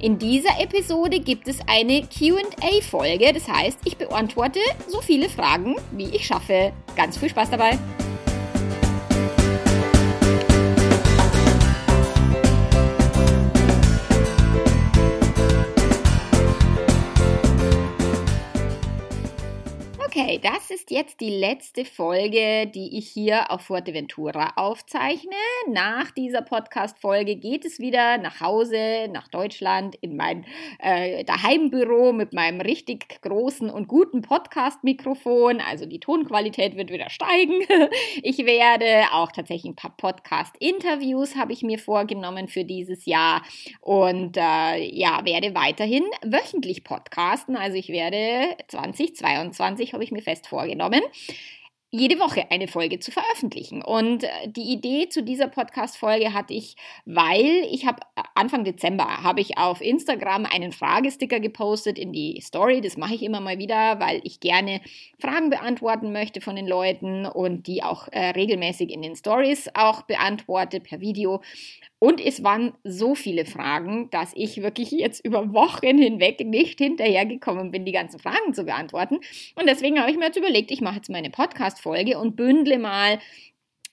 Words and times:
In 0.00 0.18
dieser 0.18 0.60
Episode 0.60 1.20
gibt 1.20 1.48
es 1.48 1.58
eine 1.66 2.02
QA-Folge, 2.02 3.32
das 3.32 3.48
heißt, 3.48 3.78
ich 3.84 3.96
beantworte 3.96 4.60
so 4.88 5.00
viele 5.00 5.28
Fragen, 5.28 5.76
wie 5.92 6.14
ich 6.14 6.26
schaffe. 6.26 6.72
Ganz 6.96 7.18
viel 7.18 7.28
Spaß 7.28 7.50
dabei! 7.50 7.78
Okay, 20.14 20.38
das 20.42 20.70
ist 20.70 20.90
jetzt 20.90 21.20
die 21.20 21.30
letzte 21.30 21.86
Folge, 21.86 22.66
die 22.66 22.98
ich 22.98 23.08
hier 23.08 23.50
auf 23.50 23.62
Fuerteventura 23.62 24.52
aufzeichne. 24.56 25.32
Nach 25.70 26.10
dieser 26.10 26.42
Podcast-Folge 26.42 27.36
geht 27.36 27.64
es 27.64 27.78
wieder 27.78 28.18
nach 28.18 28.42
Hause, 28.42 29.08
nach 29.10 29.28
Deutschland, 29.28 29.94
in 30.02 30.16
mein 30.16 30.44
äh, 30.80 31.24
Daheimbüro 31.24 32.12
mit 32.12 32.34
meinem 32.34 32.60
richtig 32.60 33.22
großen 33.22 33.70
und 33.70 33.88
guten 33.88 34.20
Podcast-Mikrofon. 34.20 35.62
Also 35.62 35.86
die 35.86 35.98
Tonqualität 35.98 36.76
wird 36.76 36.90
wieder 36.90 37.08
steigen. 37.08 37.62
Ich 38.22 38.38
werde 38.44 39.06
auch 39.12 39.32
tatsächlich 39.32 39.72
ein 39.72 39.76
paar 39.76 39.96
Podcast-Interviews 39.96 41.36
habe 41.36 41.52
ich 41.52 41.62
mir 41.62 41.78
vorgenommen 41.78 42.48
für 42.48 42.64
dieses 42.64 43.06
Jahr 43.06 43.42
und 43.80 44.36
äh, 44.36 44.84
ja, 44.94 45.24
werde 45.24 45.54
weiterhin 45.54 46.04
wöchentlich 46.22 46.84
podcasten. 46.84 47.56
Also 47.56 47.76
ich 47.76 47.88
werde 47.88 48.56
2022 48.68 49.94
habe 49.94 50.01
ich 50.02 50.12
mir 50.12 50.22
fest 50.22 50.46
vorgenommen, 50.46 51.02
jede 51.94 52.18
Woche 52.18 52.50
eine 52.50 52.68
Folge 52.68 53.00
zu 53.00 53.10
veröffentlichen. 53.10 53.82
Und 53.82 54.24
äh, 54.24 54.28
die 54.46 54.72
Idee 54.72 55.10
zu 55.10 55.22
dieser 55.22 55.48
Podcast-Folge 55.48 56.32
hatte 56.32 56.54
ich, 56.54 56.74
weil 57.04 57.66
ich 57.70 57.84
habe 57.86 58.00
äh, 58.16 58.22
Anfang 58.34 58.64
Dezember 58.64 59.22
habe 59.22 59.42
ich 59.42 59.58
auf 59.58 59.82
Instagram 59.82 60.46
einen 60.46 60.72
Fragesticker 60.72 61.38
gepostet 61.38 61.98
in 61.98 62.12
die 62.14 62.40
Story. 62.40 62.80
Das 62.80 62.96
mache 62.96 63.14
ich 63.14 63.22
immer 63.22 63.40
mal 63.40 63.58
wieder, 63.58 64.00
weil 64.00 64.22
ich 64.24 64.40
gerne 64.40 64.80
Fragen 65.20 65.50
beantworten 65.50 66.12
möchte 66.12 66.40
von 66.40 66.56
den 66.56 66.66
Leuten 66.66 67.26
und 67.26 67.66
die 67.66 67.82
auch 67.82 68.08
äh, 68.10 68.30
regelmäßig 68.30 68.90
in 68.90 69.02
den 69.02 69.14
Stories 69.14 69.68
auch 69.74 70.00
beantworte 70.02 70.80
per 70.80 71.00
Video. 71.00 71.42
Und 72.02 72.20
es 72.20 72.42
waren 72.42 72.72
so 72.82 73.14
viele 73.14 73.44
Fragen, 73.44 74.10
dass 74.10 74.32
ich 74.34 74.60
wirklich 74.60 74.90
jetzt 74.90 75.24
über 75.24 75.52
Wochen 75.52 75.98
hinweg 75.98 76.44
nicht 76.44 76.80
hinterhergekommen 76.80 77.70
bin, 77.70 77.84
die 77.84 77.92
ganzen 77.92 78.18
Fragen 78.18 78.54
zu 78.54 78.64
beantworten. 78.64 79.20
Und 79.54 79.68
deswegen 79.68 80.00
habe 80.00 80.10
ich 80.10 80.16
mir 80.16 80.24
jetzt 80.24 80.36
überlegt, 80.36 80.72
ich 80.72 80.80
mache 80.80 80.96
jetzt 80.96 81.10
meine 81.10 81.30
Podcast-Folge 81.30 82.18
und 82.18 82.34
bündle 82.34 82.80
mal 82.80 83.20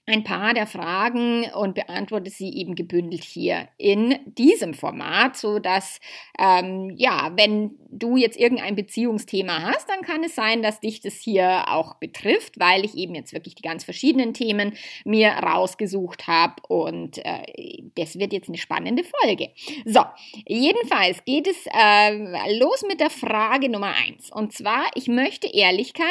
ein 0.10 0.24
paar 0.24 0.54
der 0.54 0.68
Fragen 0.68 1.46
und 1.54 1.76
beantworte 1.76 2.30
sie 2.30 2.50
eben 2.56 2.76
gebündelt 2.76 3.24
hier 3.24 3.68
in 3.78 4.16
diesem 4.26 4.74
Format, 4.74 5.38
so 5.38 5.60
dass 5.60 6.00
ähm, 6.40 6.92
ja, 6.96 7.32
wenn 7.36 7.76
du 7.92 8.18
jetzt 8.18 8.38
irgendein 8.38 8.76
Beziehungsthema 8.76 9.62
hast, 9.62 9.88
dann 9.90 10.02
kann 10.02 10.24
es 10.24 10.36
sein, 10.36 10.62
dass 10.62 10.80
dich 10.80 11.02
das 11.02 11.16
hier 11.16 11.66
auch 11.68 11.96
betrifft, 11.96 12.60
weil 12.60 12.86
ich 12.86 12.96
eben 12.96 13.14
jetzt 13.14 13.34
wirklich 13.34 13.56
die 13.56 13.62
ganz 13.62 13.84
verschiedenen 13.84 14.34
Themen 14.34 14.74
mir 15.06 15.30
rausgesucht 15.30 16.28
habe 16.28 16.56
und 16.68 17.20
äh, 17.20 17.84
das 17.96 18.18
wird 18.18 18.34
jetzt 18.34 18.50
eine 18.50 18.58
spannende 18.58 19.04
Folge. 19.04 19.50
So, 19.86 20.02
jedenfalls 20.48 21.24
geht 21.26 21.48
es 21.48 21.66
äh, 21.72 22.58
los 22.60 22.84
mit 22.88 23.00
der 23.00 23.10
Frage 23.10 23.70
Nummer 23.70 23.94
eins 23.96 24.32
und 24.32 24.54
zwar, 24.54 24.86
ich 24.96 25.08
möchte 25.08 25.48
Ehrlichkeit 25.48 26.08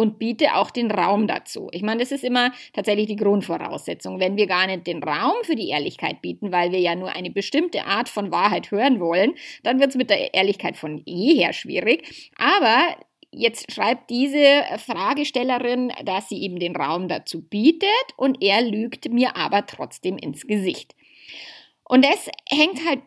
und 0.00 0.18
biete 0.18 0.54
auch 0.54 0.70
den 0.70 0.90
Raum 0.90 1.26
dazu. 1.26 1.68
Ich 1.72 1.82
meine, 1.82 2.00
das 2.00 2.10
ist 2.10 2.24
immer 2.24 2.52
tatsächlich 2.72 3.06
die 3.06 3.16
Grundvoraussetzung. 3.16 4.18
Wenn 4.18 4.38
wir 4.38 4.46
gar 4.46 4.66
nicht 4.66 4.86
den 4.86 5.02
Raum 5.02 5.34
für 5.42 5.56
die 5.56 5.68
Ehrlichkeit 5.68 6.22
bieten, 6.22 6.52
weil 6.52 6.72
wir 6.72 6.80
ja 6.80 6.94
nur 6.94 7.14
eine 7.14 7.30
bestimmte 7.30 7.84
Art 7.84 8.08
von 8.08 8.32
Wahrheit 8.32 8.70
hören 8.70 8.98
wollen, 8.98 9.34
dann 9.62 9.78
wird 9.78 9.90
es 9.90 9.96
mit 9.96 10.08
der 10.08 10.32
Ehrlichkeit 10.32 10.78
von 10.78 11.02
jeher 11.04 11.52
schwierig. 11.52 12.30
Aber 12.38 12.96
Jetzt 13.32 13.70
schreibt 13.70 14.10
diese 14.10 14.64
Fragestellerin, 14.78 15.92
dass 16.04 16.28
sie 16.28 16.42
eben 16.42 16.58
den 16.58 16.74
Raum 16.74 17.06
dazu 17.06 17.42
bietet 17.42 17.88
und 18.16 18.42
er 18.42 18.60
lügt 18.60 19.08
mir 19.12 19.36
aber 19.36 19.66
trotzdem 19.66 20.18
ins 20.18 20.48
Gesicht. 20.48 20.96
Und 21.84 22.04
das 22.04 22.28
hängt 22.48 22.84
halt 22.88 23.02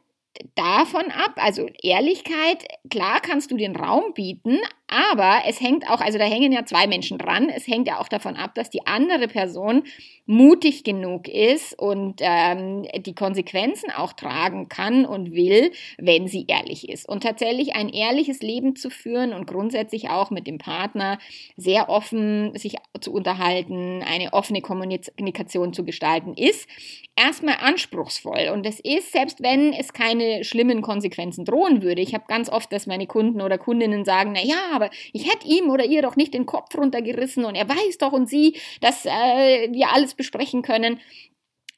davon 0.55 1.11
ab, 1.11 1.33
also 1.35 1.67
Ehrlichkeit, 1.81 2.65
klar 2.89 3.19
kannst 3.21 3.51
du 3.51 3.57
den 3.57 3.75
Raum 3.75 4.13
bieten, 4.13 4.59
aber 4.87 5.41
es 5.47 5.59
hängt 5.59 5.89
auch, 5.89 6.01
also 6.01 6.17
da 6.17 6.25
hängen 6.25 6.51
ja 6.51 6.65
zwei 6.65 6.87
Menschen 6.87 7.17
dran, 7.17 7.49
es 7.49 7.67
hängt 7.67 7.87
ja 7.87 7.99
auch 7.99 8.07
davon 8.07 8.35
ab, 8.35 8.53
dass 8.55 8.69
die 8.69 8.85
andere 8.85 9.27
Person 9.27 9.83
mutig 10.25 10.83
genug 10.83 11.27
ist 11.27 11.77
und 11.77 12.21
ähm, 12.21 12.87
die 12.97 13.15
Konsequenzen 13.15 13.91
auch 13.91 14.13
tragen 14.13 14.69
kann 14.69 15.05
und 15.05 15.33
will, 15.33 15.71
wenn 15.97 16.27
sie 16.27 16.45
ehrlich 16.47 16.89
ist. 16.89 17.09
Und 17.09 17.23
tatsächlich 17.23 17.75
ein 17.75 17.89
ehrliches 17.89 18.41
Leben 18.41 18.75
zu 18.75 18.89
führen 18.89 19.33
und 19.33 19.47
grundsätzlich 19.47 20.09
auch 20.09 20.29
mit 20.29 20.47
dem 20.47 20.59
Partner 20.59 21.17
sehr 21.57 21.89
offen 21.89 22.55
sich 22.57 22.75
zu 23.01 23.11
unterhalten, 23.11 24.03
eine 24.03 24.33
offene 24.33 24.61
Kommunikation 24.61 25.73
zu 25.73 25.83
gestalten, 25.83 26.35
ist 26.35 26.67
erstmal 27.15 27.57
anspruchsvoll. 27.59 28.49
Und 28.53 28.65
das 28.65 28.79
ist, 28.79 29.11
selbst 29.11 29.41
wenn 29.41 29.73
es 29.73 29.93
keine 29.93 30.22
schlimmen 30.43 30.81
Konsequenzen 30.81 31.45
drohen 31.45 31.81
würde. 31.81 32.01
Ich 32.01 32.13
habe 32.13 32.25
ganz 32.27 32.49
oft, 32.49 32.71
dass 32.71 32.87
meine 32.87 33.07
Kunden 33.07 33.41
oder 33.41 33.57
Kundinnen 33.57 34.05
sagen, 34.05 34.33
na 34.33 34.43
ja, 34.43 34.71
aber 34.73 34.89
ich 35.11 35.31
hätte 35.31 35.47
ihm 35.47 35.69
oder 35.69 35.85
ihr 35.85 36.01
doch 36.01 36.15
nicht 36.15 36.33
den 36.33 36.45
Kopf 36.45 36.75
runtergerissen 36.77 37.45
und 37.45 37.55
er 37.55 37.67
weiß 37.69 37.97
doch 37.99 38.11
und 38.11 38.29
sie, 38.29 38.57
dass 38.81 39.05
äh, 39.05 39.71
wir 39.71 39.91
alles 39.93 40.15
besprechen 40.15 40.61
können. 40.61 40.99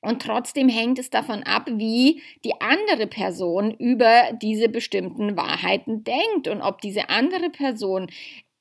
Und 0.06 0.22
trotzdem 0.22 0.70
hängt 0.70 1.00
es 1.00 1.10
davon 1.10 1.42
ab, 1.44 1.68
wie 1.68 2.22
die 2.44 2.54
andere 2.62 3.08
Person 3.08 3.72
über 3.72 4.32
diese 4.40 4.70
bestimmten 4.70 5.36
Wahrheiten 5.36 6.04
denkt 6.04 6.48
und 6.48 6.62
ob 6.62 6.80
diese 6.80 7.10
andere 7.10 7.50
Person 7.50 8.08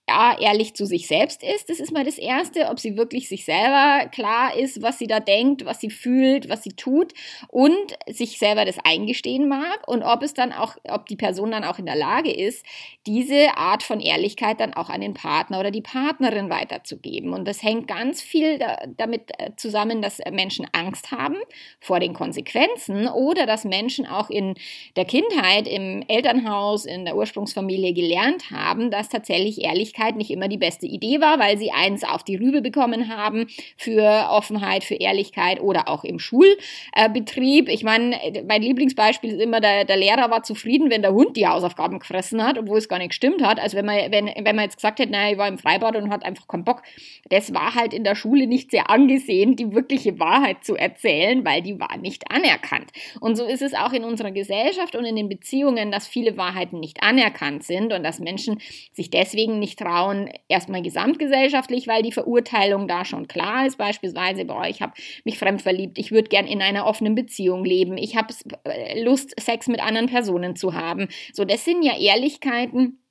ja, 0.08 0.36
ehrlich 0.38 0.74
zu 0.74 0.84
sich 0.84 1.06
selbst 1.06 1.42
ist. 1.42 1.70
Das 1.70 1.80
ist 1.80 1.92
mal 1.92 2.04
das 2.04 2.18
Erste, 2.18 2.68
ob 2.68 2.78
sie 2.78 2.96
wirklich 2.96 3.28
sich 3.28 3.44
selber 3.46 4.06
klar 4.10 4.54
ist, 4.54 4.82
was 4.82 4.98
sie 4.98 5.06
da 5.06 5.18
denkt, 5.18 5.64
was 5.64 5.80
sie 5.80 5.88
fühlt, 5.88 6.48
was 6.50 6.62
sie 6.62 6.72
tut 6.72 7.14
und 7.48 7.96
sich 8.06 8.38
selber 8.38 8.66
das 8.66 8.76
eingestehen 8.84 9.48
mag 9.48 9.86
und 9.88 10.02
ob 10.02 10.22
es 10.22 10.34
dann 10.34 10.52
auch, 10.52 10.76
ob 10.88 11.06
die 11.06 11.16
Person 11.16 11.52
dann 11.52 11.64
auch 11.64 11.78
in 11.78 11.86
der 11.86 11.96
Lage 11.96 12.30
ist, 12.30 12.66
diese 13.06 13.56
Art 13.56 13.82
von 13.82 13.98
Ehrlichkeit 13.98 14.60
dann 14.60 14.74
auch 14.74 14.90
an 14.90 15.00
den 15.00 15.14
Partner 15.14 15.60
oder 15.60 15.70
die 15.70 15.80
Partnerin 15.80 16.50
weiterzugeben. 16.50 17.32
Und 17.32 17.48
das 17.48 17.62
hängt 17.62 17.88
ganz 17.88 18.20
viel 18.20 18.58
da, 18.58 18.76
damit 18.96 19.30
äh, 19.38 19.52
zusammen, 19.56 20.02
dass 20.02 20.20
Menschen 20.30 20.66
Angst 20.72 21.12
haben 21.12 21.36
vor 21.80 21.98
den 21.98 22.12
Konsequenzen 22.12 23.08
oder 23.08 23.46
dass 23.46 23.64
Menschen 23.64 24.06
auch 24.06 24.28
in 24.28 24.54
der 24.96 25.06
Kindheit, 25.06 25.66
im 25.66 26.04
Elternhaus, 26.08 26.84
in 26.84 27.06
der 27.06 27.16
Ursprungsfamilie 27.16 27.94
gelernt 27.94 28.50
haben, 28.50 28.90
dass 28.90 29.08
tatsächlich 29.08 29.62
Ehrlichkeit 29.62 29.93
Öffentlichkeit 29.94 30.16
nicht 30.16 30.30
immer 30.30 30.48
die 30.48 30.58
beste 30.58 30.86
Idee 30.86 31.20
war, 31.20 31.38
weil 31.38 31.56
sie 31.58 31.70
eins 31.70 32.04
auf 32.04 32.22
die 32.24 32.36
Rübe 32.36 32.60
bekommen 32.60 33.14
haben 33.14 33.46
für 33.76 34.28
Offenheit, 34.30 34.84
für 34.84 34.94
Ehrlichkeit 34.94 35.60
oder 35.60 35.88
auch 35.88 36.04
im 36.04 36.18
Schulbetrieb. 36.18 37.68
Ich 37.68 37.84
meine, 37.84 38.18
mein 38.46 38.62
Lieblingsbeispiel 38.62 39.32
ist 39.32 39.40
immer, 39.40 39.60
der, 39.60 39.84
der 39.84 39.96
Lehrer 39.96 40.30
war 40.30 40.42
zufrieden, 40.42 40.90
wenn 40.90 41.02
der 41.02 41.12
Hund 41.12 41.36
die 41.36 41.46
Hausaufgaben 41.46 41.98
gefressen 41.98 42.42
hat, 42.42 42.58
obwohl 42.58 42.78
es 42.78 42.88
gar 42.88 42.98
nicht 42.98 43.10
gestimmt 43.10 43.42
hat. 43.42 43.60
Also 43.60 43.76
wenn 43.76 43.86
man, 43.86 43.96
wenn, 44.10 44.26
wenn 44.26 44.56
man 44.56 44.64
jetzt 44.64 44.76
gesagt 44.76 44.98
hätte, 44.98 45.12
naja, 45.12 45.32
ich 45.32 45.38
war 45.38 45.48
im 45.48 45.58
Freibad 45.58 45.96
und 45.96 46.10
hat 46.10 46.24
einfach 46.24 46.48
keinen 46.48 46.64
Bock, 46.64 46.82
das 47.30 47.54
war 47.54 47.74
halt 47.74 47.94
in 47.94 48.04
der 48.04 48.14
Schule 48.14 48.46
nicht 48.46 48.70
sehr 48.70 48.90
angesehen, 48.90 49.56
die 49.56 49.72
wirkliche 49.72 50.18
Wahrheit 50.18 50.64
zu 50.64 50.76
erzählen, 50.76 51.44
weil 51.44 51.62
die 51.62 51.78
war 51.78 51.96
nicht 51.98 52.30
anerkannt. 52.30 52.90
Und 53.20 53.36
so 53.36 53.44
ist 53.44 53.62
es 53.62 53.74
auch 53.74 53.92
in 53.92 54.04
unserer 54.04 54.32
Gesellschaft 54.32 54.96
und 54.96 55.04
in 55.04 55.16
den 55.16 55.28
Beziehungen, 55.28 55.90
dass 55.90 56.06
viele 56.06 56.36
Wahrheiten 56.36 56.80
nicht 56.80 57.02
anerkannt 57.02 57.64
sind 57.64 57.92
und 57.92 58.02
dass 58.02 58.18
Menschen 58.18 58.60
sich 58.92 59.10
deswegen 59.10 59.58
nicht 59.58 59.78
Frauen 59.84 60.30
erstmal 60.48 60.80
gesamtgesellschaftlich, 60.82 61.86
weil 61.86 62.02
die 62.02 62.12
Verurteilung 62.12 62.88
da 62.88 63.04
schon 63.04 63.28
klar 63.28 63.66
ist. 63.66 63.76
Beispielsweise, 63.76 64.44
boah, 64.46 64.66
ich 64.66 64.80
habe 64.80 64.94
mich 65.24 65.38
fremd 65.38 65.60
verliebt, 65.60 65.98
ich 65.98 66.10
würde 66.10 66.28
gern 66.28 66.46
in 66.46 66.62
einer 66.62 66.86
offenen 66.86 67.14
Beziehung 67.14 67.64
leben, 67.64 67.98
ich 67.98 68.16
habe 68.16 68.32
äh, 68.64 69.02
Lust, 69.02 69.38
Sex 69.38 69.68
mit 69.68 69.80
anderen 69.80 70.08
Personen 70.08 70.56
zu 70.56 70.74
haben. 70.74 71.08
So, 71.32 71.44
das 71.44 71.64
sind 71.64 71.82
ja 71.82 71.98
Ehrlichkeiten, 71.98 73.03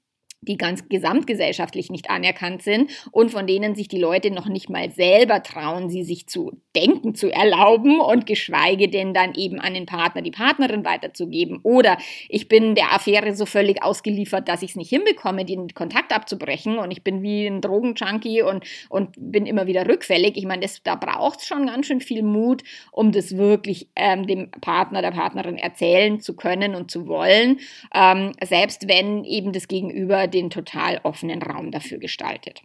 die 0.48 0.58
ganz 0.58 0.88
gesamtgesellschaftlich 0.90 1.90
nicht 1.90 2.10
anerkannt 2.10 2.62
sind 2.62 2.92
und 3.12 3.32
von 3.32 3.48
denen 3.48 3.76
sich 3.76 3.88
die 3.88 4.00
Leute 4.00 4.32
noch 4.32 4.48
nicht 4.48 4.70
mal 4.70 4.92
selber 4.92 5.44
trauen, 5.44 5.90
sie 5.90 6.04
sich 6.04 6.28
zu 6.28 6.52
denken 6.76 7.16
zu 7.16 7.32
erlauben 7.32 8.00
und 8.00 8.26
geschweige 8.26 8.90
denn 8.90 9.14
dann 9.14 9.34
eben 9.36 9.60
an 9.60 9.74
den 9.74 9.86
Partner, 9.86 10.22
die 10.22 10.32
Partnerin 10.32 10.86
weiterzugeben. 10.86 11.60
Oder 11.64 11.98
ich 12.30 12.48
bin 12.48 12.76
der 12.76 12.94
Affäre 12.94 13.36
so 13.36 13.46
völlig 13.46 13.84
ausgeliefert, 13.84 14.48
dass 14.48 14.62
ich 14.64 14.72
es 14.72 14.76
nicht 14.76 14.90
hinbekomme, 14.90 15.46
den 15.46 15.74
Kontakt 15.74 16.14
abzubrechen 16.14 16.78
und 16.78 16.92
ich 16.92 17.04
bin 17.04 17.22
wie 17.22 17.46
ein 17.46 17.62
Drogenjunkie 17.62 18.42
und, 18.42 18.66
und 18.90 19.10
bin 19.18 19.46
immer 19.46 19.68
wieder 19.68 19.88
rückfällig. 19.88 20.36
Ich 20.36 20.46
meine, 20.46 20.66
da 20.84 20.96
braucht 20.96 21.40
es 21.40 21.48
schon 21.48 21.68
ganz 21.68 21.86
schön 21.86 22.02
viel 22.02 22.24
Mut, 22.24 22.64
um 22.92 23.12
das 23.12 23.38
wirklich 23.38 23.88
ähm, 23.96 24.26
dem 24.28 24.50
Partner, 24.52 25.02
der 25.02 25.12
Partnerin 25.12 25.58
erzählen 25.58 26.20
zu 26.20 26.36
können 26.36 26.76
und 26.76 26.90
zu 26.90 27.08
wollen, 27.08 27.60
ähm, 27.94 28.32
selbst 28.44 28.88
wenn 28.88 29.24
eben 29.24 29.52
das 29.54 29.68
Gegenüber 29.68 30.28
den 30.34 30.50
total 30.50 31.00
offenen 31.04 31.42
Raum 31.42 31.72
dafür 31.72 32.00
gestaltet. 32.00 32.64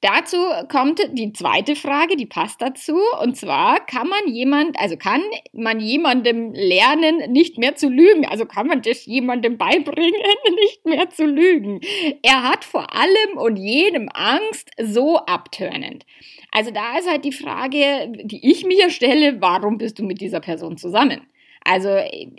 Dazu 0.00 0.36
kommt 0.68 1.00
die 1.10 1.32
zweite 1.32 1.74
Frage, 1.74 2.14
die 2.14 2.26
passt 2.26 2.62
dazu. 2.62 3.00
Und 3.20 3.36
zwar 3.36 3.84
kann 3.84 4.06
man 4.06 4.32
jemand, 4.32 4.78
also 4.78 4.96
kann 4.96 5.22
man 5.52 5.80
jemandem 5.80 6.52
lernen, 6.52 7.32
nicht 7.32 7.58
mehr 7.58 7.74
zu 7.74 7.88
lügen? 7.88 8.24
Also 8.24 8.46
kann 8.46 8.68
man 8.68 8.80
das 8.82 9.06
jemandem 9.06 9.58
beibringen, 9.58 10.12
nicht 10.60 10.86
mehr 10.86 11.10
zu 11.10 11.26
lügen? 11.26 11.80
Er 12.22 12.44
hat 12.44 12.64
vor 12.64 12.94
allem 12.94 13.38
und 13.38 13.56
jedem 13.56 14.08
Angst, 14.14 14.70
so 14.80 15.18
abtörnend. 15.18 16.06
Also 16.52 16.70
da 16.70 16.96
ist 16.98 17.10
halt 17.10 17.24
die 17.24 17.32
Frage, 17.32 18.12
die 18.22 18.48
ich 18.48 18.64
mir 18.64 18.90
stelle, 18.90 19.40
warum 19.40 19.78
bist 19.78 19.98
du 19.98 20.04
mit 20.04 20.20
dieser 20.20 20.40
Person 20.40 20.76
zusammen? 20.76 21.26
Also 21.64 21.90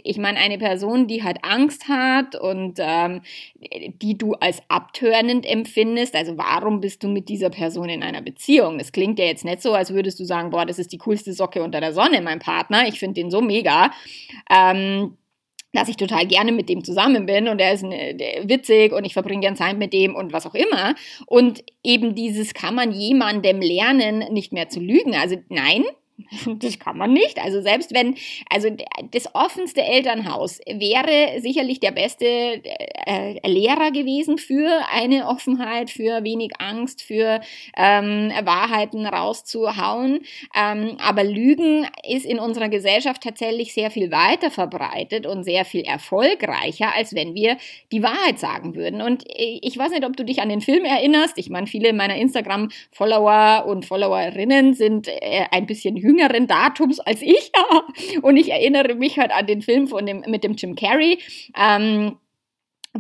ich 0.04 0.18
meine, 0.18 0.40
eine 0.40 0.58
Person, 0.58 1.08
die 1.08 1.24
halt 1.24 1.38
Angst 1.44 1.88
hat 1.88 2.36
und 2.36 2.80
ähm, 2.80 3.22
die 4.02 4.18
du 4.18 4.34
als 4.34 4.62
abtörnend 4.70 5.46
empfindest, 5.46 6.16
also 6.16 6.38
warum 6.38 6.82
bist 6.82 7.04
du 7.04 7.10
mit 7.10 7.30
dieser 7.30 7.50
Person 7.50 7.90
in 7.90 8.04
einer 8.04 8.22
Beziehung? 8.22 8.80
Es 8.80 8.92
klingt 8.92 9.20
ja 9.20 9.26
jetzt 9.26 9.46
nicht 9.46 9.62
so, 9.62 9.74
als 9.74 9.94
würdest 9.94 10.20
du 10.20 10.26
sagen, 10.26 10.50
boah, 10.50 10.66
das 10.66 10.80
ist 10.80 10.92
die 10.92 10.98
coolste 10.98 11.34
Socke 11.34 11.64
unter 11.64 11.80
der 11.80 11.94
Sonne, 11.94 12.22
mein 12.22 12.40
Partner, 12.40 12.88
ich 12.88 13.00
finde 13.00 13.22
den 13.22 13.32
so 13.32 13.42
mega. 13.42 13.92
Ähm, 14.50 15.18
dass 15.74 15.88
ich 15.88 15.98
total 15.98 16.26
gerne 16.26 16.52
mit 16.52 16.68
dem 16.68 16.84
zusammen 16.84 17.26
bin 17.26 17.48
und 17.48 17.60
er 17.62 17.74
ist 17.74 17.84
witzig 17.84 18.92
und 18.92 19.06
ich 19.06 19.14
verbringe 19.14 19.42
gern 19.42 19.56
Zeit 19.56 19.78
mit 19.78 19.94
dem 19.94 20.16
und 20.16 20.34
was 20.34 20.48
auch 20.48 20.56
immer. 20.56 20.96
Und 21.28 21.64
eben 21.84 22.16
dieses 22.16 22.54
kann 22.54 22.74
man 22.74 22.92
jemandem 22.92 23.62
lernen, 23.62 24.26
nicht 24.34 24.52
mehr 24.52 24.70
zu 24.70 24.80
lügen. 24.80 25.16
Also 25.16 25.38
nein, 25.50 25.84
Das 26.60 26.80
kann 26.80 26.98
man 26.98 27.14
nicht. 27.14 27.40
Also 27.44 27.62
selbst 27.62 27.94
wenn, 27.94 28.16
also 28.50 28.70
das 29.12 29.34
offenste 29.34 29.82
Elternhaus 29.82 30.60
wäre 30.68 31.40
sicherlich 31.42 31.80
der 31.80 31.92
beste 31.92 32.26
äh, 32.26 33.48
Lehrer 33.48 33.92
gewesen 33.92 34.38
für 34.38 34.82
eine 34.92 35.28
Offenheit, 35.28 35.90
für 35.90 36.24
wenig 36.24 36.54
Angst, 36.60 37.02
für 37.02 37.42
ähm, 37.78 38.32
Wahrheiten 38.44 39.06
rauszuhauen. 39.06 40.22
Ähm, 40.56 40.98
aber 41.00 41.24
Lügen 41.24 41.88
ist 42.08 42.26
in 42.26 42.40
unserer 42.40 42.70
Gesellschaft 42.70 43.24
tatsächlich 43.24 43.74
sehr 43.74 43.92
viel 43.92 44.12
weiter 44.12 44.52
verbreitet 44.52 45.26
und 45.26 45.44
sehr 45.44 45.66
viel 45.66 45.82
erfolgreicher, 45.82 46.94
als 46.96 47.16
wenn 47.16 47.34
wir 47.34 47.58
die 47.92 48.04
Wahrheit 48.04 48.40
sagen 48.40 48.76
würden. 48.76 49.02
Und 49.02 49.24
ich 49.36 49.78
weiß 49.78 49.92
nicht, 49.92 50.06
ob 50.06 50.16
du 50.16 50.26
dich 50.26 50.42
an 50.42 50.50
den 50.50 50.62
Film 50.62 50.86
erinnerst. 50.86 51.38
Ich 51.38 51.50
meine, 51.50 51.68
viele 51.68 51.94
meiner 51.94 52.16
Instagram-Follower 52.16 53.66
und 53.68 53.86
Followerinnen 53.86 54.74
sind 54.74 55.08
äh, 55.08 55.46
ein 55.52 55.66
bisschen 55.66 55.96
jüngeren 56.10 56.48
Datums 56.48 57.00
als 57.00 57.22
ich. 57.22 57.52
Und 58.22 58.38
ich 58.38 58.52
erinnere 58.52 58.96
mich 58.96 59.20
halt 59.20 59.32
an 59.32 59.46
den 59.46 59.62
Film 59.62 59.88
von 59.88 60.06
dem, 60.06 60.24
mit 60.28 60.44
dem 60.44 60.54
Jim 60.54 60.76
Carrey. 60.76 61.20
Ähm, 61.56 62.18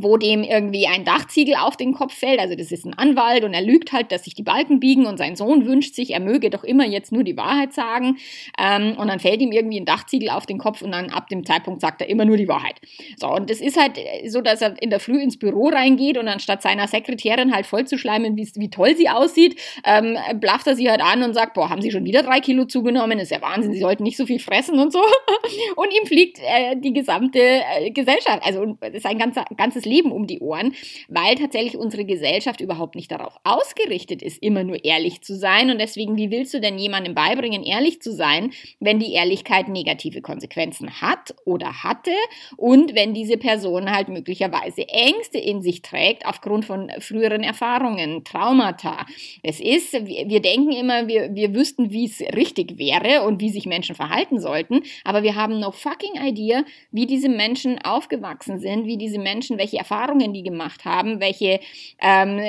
wo 0.03 0.17
dem 0.17 0.43
irgendwie 0.43 0.87
ein 0.87 1.05
Dachziegel 1.05 1.55
auf 1.55 1.77
den 1.77 1.93
Kopf 1.93 2.13
fällt. 2.13 2.39
Also 2.39 2.55
das 2.55 2.71
ist 2.71 2.85
ein 2.85 2.93
Anwalt 2.93 3.43
und 3.43 3.53
er 3.53 3.61
lügt 3.61 3.91
halt, 3.91 4.11
dass 4.11 4.25
sich 4.25 4.35
die 4.35 4.43
Balken 4.43 4.79
biegen 4.79 5.05
und 5.05 5.17
sein 5.17 5.35
Sohn 5.35 5.65
wünscht 5.65 5.95
sich, 5.95 6.11
er 6.11 6.19
möge 6.19 6.49
doch 6.49 6.63
immer 6.63 6.85
jetzt 6.85 7.11
nur 7.11 7.23
die 7.23 7.37
Wahrheit 7.37 7.73
sagen. 7.73 8.17
Ähm, 8.57 8.95
und 8.97 9.07
dann 9.07 9.19
fällt 9.19 9.41
ihm 9.41 9.51
irgendwie 9.51 9.79
ein 9.79 9.85
Dachziegel 9.85 10.29
auf 10.29 10.45
den 10.45 10.57
Kopf 10.57 10.81
und 10.81 10.91
dann 10.91 11.09
ab 11.09 11.27
dem 11.29 11.45
Zeitpunkt 11.45 11.81
sagt 11.81 12.01
er 12.01 12.09
immer 12.09 12.25
nur 12.25 12.37
die 12.37 12.47
Wahrheit. 12.47 12.75
So, 13.17 13.29
und 13.29 13.49
das 13.49 13.61
ist 13.61 13.79
halt 13.79 13.99
so, 14.27 14.41
dass 14.41 14.61
er 14.61 14.81
in 14.81 14.89
der 14.89 14.99
Früh 14.99 15.21
ins 15.21 15.37
Büro 15.37 15.69
reingeht 15.69 16.17
und 16.17 16.27
anstatt 16.27 16.61
seiner 16.61 16.87
Sekretärin 16.87 17.53
halt 17.53 17.65
voll 17.65 17.85
zu 17.85 17.97
schleimen, 17.97 18.35
wie, 18.37 18.49
wie 18.55 18.69
toll 18.69 18.95
sie 18.95 19.09
aussieht, 19.09 19.59
ähm, 19.85 20.17
blafft 20.35 20.67
er 20.67 20.75
sie 20.75 20.89
halt 20.89 21.01
an 21.01 21.23
und 21.23 21.33
sagt, 21.33 21.53
boah, 21.53 21.69
haben 21.69 21.81
sie 21.81 21.91
schon 21.91 22.05
wieder 22.05 22.23
drei 22.23 22.39
Kilo 22.39 22.65
zugenommen? 22.65 23.19
Ist 23.19 23.31
ja 23.31 23.41
Wahnsinn, 23.41 23.73
sie 23.73 23.79
sollten 23.79 24.03
nicht 24.03 24.17
so 24.17 24.25
viel 24.25 24.39
fressen 24.39 24.79
und 24.79 24.91
so. 24.91 25.01
und 25.75 25.87
ihm 25.93 26.05
fliegt 26.05 26.39
äh, 26.39 26.75
die 26.75 26.93
gesamte 26.93 27.39
äh, 27.39 27.91
Gesellschaft, 27.91 28.41
also 28.43 28.77
sein 28.99 29.17
ganzer, 29.17 29.45
ganzes 29.57 29.85
Leben 29.89 30.12
um 30.12 30.27
die 30.27 30.39
Ohren, 30.39 30.74
weil 31.07 31.36
tatsächlich 31.36 31.77
unsere 31.77 32.06
Gesellschaft 32.06 32.62
überhaupt 32.62 32.95
nicht 32.95 33.12
darauf 33.12 33.36
ausgerichtet 33.44 34.21
ist, 34.21 34.41
immer 34.41 34.63
nur 34.63 34.83
ehrlich 34.86 35.21
zu 35.21 35.36
sein. 35.36 35.69
Und 35.69 35.80
deswegen, 35.80 36.18
wie 36.18 36.31
willst 36.31 36.53
du 36.53 36.62
denn 36.62 36.77
jemandem 36.77 37.15
beibringen, 37.15 37.63
ehrlich 37.63 38.01
zu 38.01 38.13
sein, 38.13 38.51
wenn 38.80 39.00
die 39.00 39.13
Ehrlichkeit 39.13 39.68
negative 39.68 40.21
Konsequenzen 40.21 41.01
hat 41.01 41.36
oder 41.45 41.83
hatte 41.83 42.12
und 42.57 42.95
wenn 42.95 43.13
diese 43.13 43.38
Person 43.38 43.91
halt 43.91 44.09
möglicherweise 44.09 44.88
Ängste 44.88 45.38
in 45.38 45.62
sich 45.62 45.81
trägt 45.81 46.25
aufgrund 46.25 46.65
von 46.65 46.92
früheren 47.00 47.44
Erfahrungen, 47.44 48.24
Traumata. 48.24 49.06
Es 49.44 49.59
ist, 49.59 49.94
wir 49.94 50.42
denken 50.42 50.71
immer, 50.71 51.07
wir, 51.07 51.33
wir 51.35 51.53
wüssten, 51.53 51.92
wie 51.92 52.06
es 52.06 52.19
richtig 52.35 52.77
wäre 52.77 53.24
und 53.24 53.42
wie 53.42 53.50
sich 53.50 53.65
Menschen 53.65 53.95
verhalten 53.95 54.39
sollten, 54.39 54.81
aber 55.03 55.24
wir 55.24 55.35
haben 55.35 55.59
no 55.59 55.71
fucking 55.71 56.15
idea, 56.21 56.63
wie 56.92 57.06
diese 57.06 57.30
Menschen 57.30 57.80
aufgewachsen 57.80 58.59
sind, 58.59 58.85
wie 58.85 58.97
diese 58.97 59.19
Menschen, 59.19 59.57
welche 59.57 59.69
welche 59.69 59.77
Erfahrungen 59.77 60.33
die 60.33 60.44
gemacht 60.44 60.86
haben, 60.86 61.19
welche 61.19 61.60
ähm, 62.00 62.39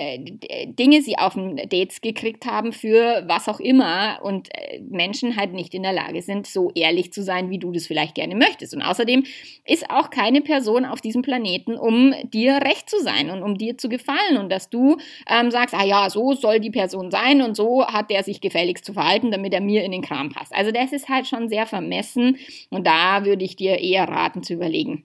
Dinge 0.77 1.03
sie 1.03 1.19
auf 1.19 1.35
den 1.35 1.57
Dates 1.57 2.01
gekriegt 2.01 2.47
haben 2.47 2.73
für 2.73 3.25
was 3.27 3.49
auch 3.49 3.61
immer 3.61 4.21
und 4.23 4.49
äh, 4.55 4.81
Menschen 4.81 5.37
halt 5.37 5.53
nicht 5.53 5.75
in 5.75 5.83
der 5.83 5.93
Lage 5.93 6.23
sind, 6.23 6.47
so 6.47 6.71
ehrlich 6.75 7.13
zu 7.13 7.23
sein, 7.23 7.51
wie 7.51 7.59
du 7.59 7.73
das 7.73 7.87
vielleicht 7.87 8.15
gerne 8.15 8.35
möchtest. 8.35 8.75
Und 8.75 8.83
außerdem 8.83 9.25
ist 9.67 9.91
auch 9.91 10.11
keine 10.11 10.41
Person 10.41 10.85
auf 10.85 11.01
diesem 11.01 11.23
Planeten, 11.23 11.77
um 11.77 12.15
dir 12.33 12.61
recht 12.63 12.89
zu 12.89 13.01
sein 13.01 13.31
und 13.31 13.43
um 13.43 13.59
dir 13.59 13.77
zu 13.77 13.89
gefallen 13.89 14.39
und 14.39 14.51
dass 14.51 14.71
du 14.71 14.97
ähm, 15.29 15.51
sagst, 15.51 15.75
ah 15.75 15.85
ja, 15.85 16.09
so 16.09 16.33
soll 16.33 16.61
die 16.61 16.71
Person 16.71 17.11
sein 17.11 17.43
und 17.43 17.57
so 17.57 17.87
hat 17.87 18.11
der 18.11 18.23
sich 18.23 18.41
gefälligst 18.41 18.85
zu 18.85 18.95
verhalten, 18.95 19.31
damit 19.31 19.53
er 19.53 19.61
mir 19.61 19.85
in 19.85 19.93
den 19.93 20.03
Kram 20.03 20.31
passt. 20.31 20.55
Also 20.55 20.73
das 20.73 20.93
ist 20.93 21.09
halt 21.09 21.27
schon 21.27 21.49
sehr 21.49 21.67
vermessen 21.67 22.39
und 22.71 22.87
da 22.87 23.25
würde 23.25 23.45
ich 23.45 23.57
dir 23.57 23.79
eher 23.79 24.09
raten 24.09 24.43
zu 24.43 24.55
überlegen 24.55 25.05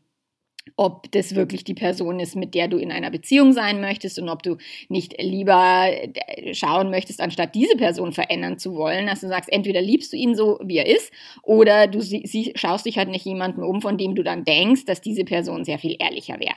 ob 0.78 1.12
das 1.12 1.36
wirklich 1.36 1.64
die 1.64 1.74
Person 1.74 2.20
ist, 2.20 2.36
mit 2.36 2.54
der 2.54 2.68
du 2.68 2.78
in 2.78 2.92
einer 2.92 3.10
Beziehung 3.10 3.54
sein 3.54 3.82
möchtest 3.82 4.20
und 4.20 4.30
ob 4.30 4.44
du 4.44 4.58
nicht 4.90 5.22
lieber 5.22 5.88
äh, 5.88 6.54
schauen 6.54 6.90
möchtest, 6.90 7.22
anstatt 7.22 7.56
diese 7.56 7.78
Person 7.78 8.12
verändern 8.12 8.58
zu 8.58 8.76
wollen, 8.76 9.08
dass 9.08 9.22
du 9.22 9.28
sagst, 9.28 9.52
entweder 9.52 9.82
liebst 9.82 10.12
du 10.12 10.18
ihn 10.18 10.36
so, 10.36 10.60
wie 10.64 10.78
er 10.78 10.88
ist, 10.88 11.12
oder 11.44 11.88
du 11.88 12.02
sie, 12.02 12.24
sie, 12.26 12.54
schaust 12.56 12.86
dich 12.86 12.98
halt 12.98 13.10
nicht 13.10 13.26
jemanden 13.26 13.64
um, 13.64 13.82
von 13.82 13.98
dem 13.98 14.16
du 14.16 14.24
dann 14.24 14.44
denkst, 14.44 14.86
dass 14.86 15.02
diese 15.02 15.24
Person 15.24 15.64
sehr 15.64 15.80
viel 15.80 15.96
ehrlicher 16.00 16.40
wäre. 16.40 16.56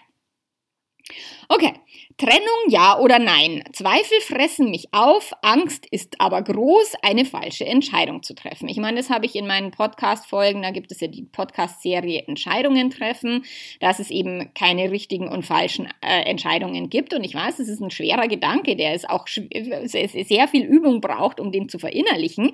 Okay, 1.49 1.73
Trennung 2.19 2.69
ja 2.69 2.99
oder 2.99 3.19
nein. 3.19 3.63
Zweifel 3.73 4.21
fressen 4.21 4.71
mich 4.71 4.89
auf, 4.93 5.33
Angst 5.43 5.87
ist 5.91 6.21
aber 6.21 6.43
groß, 6.43 6.95
eine 7.03 7.25
falsche 7.25 7.65
Entscheidung 7.65 8.23
zu 8.23 8.35
treffen. 8.35 8.69
Ich 8.69 8.77
meine, 8.79 8.97
das 8.97 9.09
habe 9.09 9.25
ich 9.25 9.37
in 9.37 9.47
meinen 9.47 9.71
Podcast-Folgen, 9.71 10.63
da 10.63 10.71
gibt 10.71 10.91
es 10.91 11.01
ja 11.01 11.07
die 11.07 11.23
Podcast-Serie 11.23 12.25
Entscheidungen 12.27 12.91
treffen, 12.91 13.45
dass 13.81 14.01
es 14.01 14.11
eben 14.11 14.53
keine 14.55 14.91
richtigen 14.91 15.29
und 15.29 15.47
falschen 15.47 15.89
äh, 16.01 16.23
Entscheidungen 16.23 16.91
gibt. 16.91 17.15
Und 17.15 17.25
ich 17.25 17.35
weiß, 17.35 17.61
es 17.61 17.69
ist 17.69 17.81
ein 17.81 17.91
schwerer 17.91 18.27
Gedanke, 18.27 18.75
der 18.75 18.95
es 18.95 19.05
auch 19.05 19.27
sehr 19.29 20.49
viel 20.49 20.65
Übung 20.65 21.01
braucht, 21.01 21.39
um 21.39 21.53
den 21.53 21.69
zu 21.69 21.79
verinnerlichen. 21.79 22.53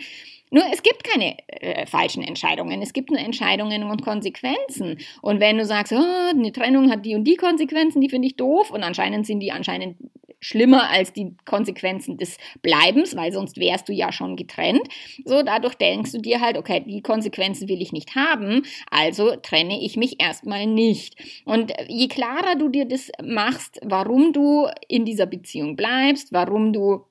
Nur 0.54 0.62
es 0.72 0.84
gibt 0.84 1.02
keine 1.02 1.36
äh, 1.48 1.84
falschen 1.84 2.22
Entscheidungen. 2.22 2.80
Es 2.80 2.92
gibt 2.92 3.10
nur 3.10 3.18
Entscheidungen 3.18 3.82
und 3.90 4.02
Konsequenzen. 4.02 4.98
Und 5.20 5.40
wenn 5.40 5.58
du 5.58 5.64
sagst, 5.64 5.92
oh, 5.92 6.30
eine 6.30 6.52
Trennung 6.52 6.92
hat 6.92 7.04
die 7.04 7.16
und 7.16 7.24
die 7.24 7.34
Konsequenzen, 7.34 8.00
die 8.00 8.08
finde 8.08 8.28
ich 8.28 8.36
doof 8.36 8.70
und 8.70 8.84
anscheinend 8.84 9.26
sind 9.26 9.40
die 9.40 9.50
anscheinend 9.50 9.96
schlimmer 10.38 10.90
als 10.90 11.12
die 11.12 11.34
Konsequenzen 11.44 12.18
des 12.18 12.36
Bleibens, 12.62 13.16
weil 13.16 13.32
sonst 13.32 13.58
wärst 13.58 13.88
du 13.88 13.92
ja 13.92 14.12
schon 14.12 14.36
getrennt. 14.36 14.86
So, 15.24 15.42
dadurch 15.42 15.74
denkst 15.74 16.12
du 16.12 16.18
dir 16.18 16.40
halt, 16.40 16.56
okay, 16.56 16.84
die 16.86 17.02
Konsequenzen 17.02 17.68
will 17.68 17.82
ich 17.82 17.90
nicht 17.90 18.14
haben, 18.14 18.62
also 18.92 19.34
trenne 19.34 19.82
ich 19.82 19.96
mich 19.96 20.22
erstmal 20.22 20.66
nicht. 20.66 21.16
Und 21.46 21.72
je 21.88 22.06
klarer 22.06 22.54
du 22.54 22.68
dir 22.68 22.84
das 22.84 23.10
machst, 23.24 23.80
warum 23.82 24.32
du 24.32 24.68
in 24.86 25.04
dieser 25.04 25.26
Beziehung 25.26 25.74
bleibst, 25.74 26.32
warum 26.32 26.72
du 26.72 27.06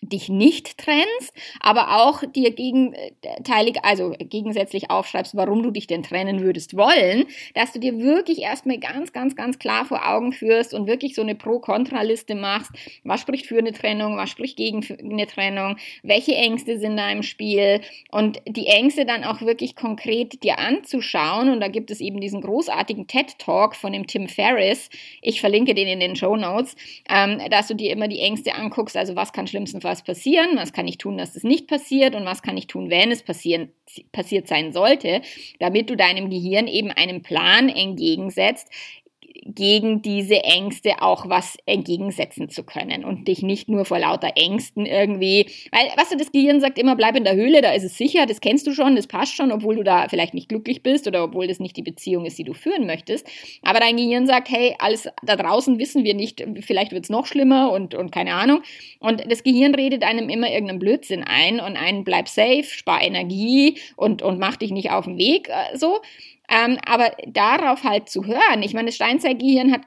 dich 0.00 0.28
nicht 0.28 0.78
trennst, 0.78 1.32
aber 1.60 2.02
auch 2.02 2.22
dir 2.24 2.52
gegenteilig, 2.52 3.78
also 3.82 4.14
gegensätzlich 4.18 4.90
aufschreibst, 4.90 5.36
warum 5.36 5.62
du 5.62 5.70
dich 5.70 5.86
denn 5.86 6.02
trennen 6.02 6.40
würdest 6.40 6.76
wollen, 6.76 7.24
dass 7.54 7.72
du 7.72 7.80
dir 7.80 7.98
wirklich 7.98 8.38
erstmal 8.38 8.78
ganz, 8.78 9.12
ganz, 9.12 9.34
ganz 9.34 9.58
klar 9.58 9.84
vor 9.84 10.08
Augen 10.08 10.32
führst 10.32 10.72
und 10.72 10.86
wirklich 10.86 11.14
so 11.14 11.22
eine 11.22 11.34
Pro-Kontra-Liste 11.34 12.34
machst. 12.34 12.70
Was 13.02 13.20
spricht 13.20 13.46
für 13.46 13.58
eine 13.58 13.72
Trennung? 13.72 14.16
Was 14.16 14.30
spricht 14.30 14.56
gegen 14.56 14.84
eine 15.00 15.26
Trennung? 15.26 15.76
Welche 16.02 16.34
Ängste 16.34 16.78
sind 16.78 16.96
da 16.96 17.10
im 17.10 17.22
Spiel? 17.22 17.80
Und 18.10 18.40
die 18.46 18.66
Ängste 18.66 19.04
dann 19.04 19.24
auch 19.24 19.40
wirklich 19.40 19.74
konkret 19.74 20.42
dir 20.44 20.58
anzuschauen. 20.58 21.50
Und 21.50 21.60
da 21.60 21.68
gibt 21.68 21.90
es 21.90 22.00
eben 22.00 22.20
diesen 22.20 22.40
großartigen 22.40 23.08
TED-Talk 23.08 23.74
von 23.74 23.92
dem 23.92 24.06
Tim 24.06 24.28
Ferriss. 24.28 24.90
Ich 25.22 25.40
verlinke 25.40 25.74
den 25.74 25.88
in 25.88 26.00
den 26.00 26.16
Show 26.16 26.36
Notes, 26.36 26.76
ähm, 27.08 27.40
dass 27.50 27.66
du 27.66 27.74
dir 27.74 27.92
immer 27.92 28.08
die 28.08 28.20
Ängste 28.20 28.54
anguckst. 28.54 28.96
Also 28.96 29.16
was 29.16 29.32
kann 29.32 29.46
schlimmstenfalls 29.46 29.87
was 29.88 30.04
passieren, 30.04 30.50
was 30.56 30.72
kann 30.72 30.86
ich 30.86 30.98
tun, 30.98 31.18
dass 31.18 31.34
es 31.34 31.42
nicht 31.42 31.66
passiert 31.66 32.14
und 32.14 32.24
was 32.24 32.42
kann 32.42 32.56
ich 32.56 32.66
tun, 32.66 32.90
wenn 32.90 33.10
es 33.10 33.22
passieren, 33.22 33.72
passiert 34.12 34.46
sein 34.46 34.72
sollte, 34.72 35.22
damit 35.58 35.90
du 35.90 35.96
deinem 35.96 36.30
Gehirn 36.30 36.66
eben 36.68 36.90
einen 36.90 37.22
Plan 37.22 37.68
entgegensetzt, 37.68 38.68
gegen 39.44 40.02
diese 40.02 40.42
Ängste 40.44 41.02
auch 41.02 41.28
was 41.28 41.56
entgegensetzen 41.66 42.48
zu 42.48 42.62
können 42.64 43.04
und 43.04 43.28
dich 43.28 43.42
nicht 43.42 43.68
nur 43.68 43.84
vor 43.84 43.98
lauter 43.98 44.32
Ängsten 44.36 44.86
irgendwie, 44.86 45.46
weil, 45.72 45.90
was 45.96 46.10
du, 46.10 46.16
das 46.16 46.32
Gehirn 46.32 46.60
sagt 46.60 46.78
immer, 46.78 46.96
bleib 46.96 47.16
in 47.16 47.24
der 47.24 47.34
Höhle, 47.34 47.62
da 47.62 47.72
ist 47.72 47.84
es 47.84 47.96
sicher, 47.96 48.26
das 48.26 48.40
kennst 48.40 48.66
du 48.66 48.72
schon, 48.72 48.96
das 48.96 49.06
passt 49.06 49.34
schon, 49.34 49.52
obwohl 49.52 49.76
du 49.76 49.84
da 49.84 50.08
vielleicht 50.08 50.34
nicht 50.34 50.48
glücklich 50.48 50.82
bist 50.82 51.06
oder 51.06 51.24
obwohl 51.24 51.46
das 51.46 51.60
nicht 51.60 51.76
die 51.76 51.82
Beziehung 51.82 52.26
ist, 52.26 52.38
die 52.38 52.44
du 52.44 52.54
führen 52.54 52.86
möchtest. 52.86 53.26
Aber 53.62 53.80
dein 53.80 53.96
Gehirn 53.96 54.26
sagt, 54.26 54.50
hey, 54.50 54.74
alles 54.78 55.08
da 55.22 55.36
draußen 55.36 55.78
wissen 55.78 56.04
wir 56.04 56.14
nicht, 56.14 56.44
vielleicht 56.60 56.92
wird 56.92 57.04
es 57.04 57.10
noch 57.10 57.26
schlimmer 57.26 57.72
und, 57.72 57.94
und 57.94 58.10
keine 58.12 58.34
Ahnung. 58.34 58.62
Und 59.00 59.30
das 59.30 59.42
Gehirn 59.42 59.74
redet 59.74 60.02
einem 60.02 60.28
immer 60.28 60.50
irgendeinen 60.50 60.78
Blödsinn 60.78 61.24
ein 61.24 61.60
und 61.60 61.76
einen 61.76 62.04
bleib 62.04 62.28
safe, 62.28 62.64
spar 62.64 63.02
Energie 63.02 63.78
und, 63.96 64.22
und 64.22 64.38
mach 64.38 64.56
dich 64.56 64.70
nicht 64.70 64.90
auf 64.90 65.04
den 65.04 65.18
Weg, 65.18 65.48
äh, 65.48 65.76
so. 65.76 66.00
Ähm, 66.50 66.78
aber 66.86 67.12
darauf 67.26 67.84
halt 67.84 68.08
zu 68.08 68.24
hören, 68.24 68.62
ich 68.62 68.72
meine, 68.72 68.86
das 68.86 68.94
Steinzeitgehirn 68.94 69.70
hat 69.70 69.82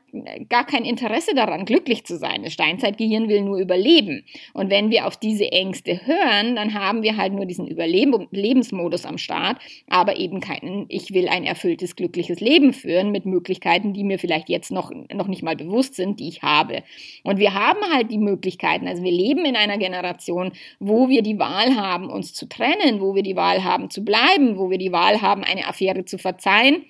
gar 0.47 0.63
kein 0.63 0.85
Interesse 0.85 1.33
daran, 1.33 1.65
glücklich 1.65 2.05
zu 2.05 2.17
sein. 2.17 2.43
Das 2.43 2.53
Steinzeitgehirn 2.53 3.27
will 3.29 3.41
nur 3.41 3.57
überleben. 3.57 4.25
Und 4.53 4.69
wenn 4.69 4.91
wir 4.91 5.07
auf 5.07 5.17
diese 5.17 5.51
Ängste 5.51 6.05
hören, 6.05 6.55
dann 6.55 6.75
haben 6.75 7.01
wir 7.01 7.17
halt 7.17 7.33
nur 7.33 7.47
diesen 7.47 7.67
Überlebensmodus 7.67 9.05
am 9.05 9.17
Start, 9.17 9.57
aber 9.89 10.17
eben 10.17 10.39
keinen, 10.39 10.85
ich 10.89 11.13
will 11.13 11.29
ein 11.29 11.45
erfülltes, 11.45 11.95
glückliches 11.95 12.39
Leben 12.39 12.73
führen 12.73 13.11
mit 13.11 13.25
Möglichkeiten, 13.25 13.93
die 13.93 14.03
mir 14.03 14.19
vielleicht 14.19 14.47
jetzt 14.47 14.71
noch, 14.71 14.91
noch 15.11 15.27
nicht 15.27 15.41
mal 15.41 15.55
bewusst 15.55 15.95
sind, 15.95 16.19
die 16.19 16.27
ich 16.27 16.43
habe. 16.43 16.83
Und 17.23 17.39
wir 17.39 17.55
haben 17.55 17.79
halt 17.91 18.11
die 18.11 18.19
Möglichkeiten, 18.19 18.87
also 18.87 19.01
wir 19.01 19.11
leben 19.11 19.45
in 19.45 19.55
einer 19.55 19.79
Generation, 19.79 20.51
wo 20.79 21.09
wir 21.09 21.23
die 21.23 21.39
Wahl 21.39 21.75
haben, 21.75 22.07
uns 22.11 22.33
zu 22.35 22.47
trennen, 22.47 23.01
wo 23.01 23.15
wir 23.15 23.23
die 23.23 23.35
Wahl 23.35 23.63
haben, 23.63 23.89
zu 23.89 24.05
bleiben, 24.05 24.59
wo 24.59 24.69
wir 24.69 24.77
die 24.77 24.91
Wahl 24.91 25.23
haben, 25.23 25.43
eine 25.43 25.67
Affäre 25.67 26.05
zu 26.05 26.19
verzeihen 26.19 26.50
sein 26.51 26.85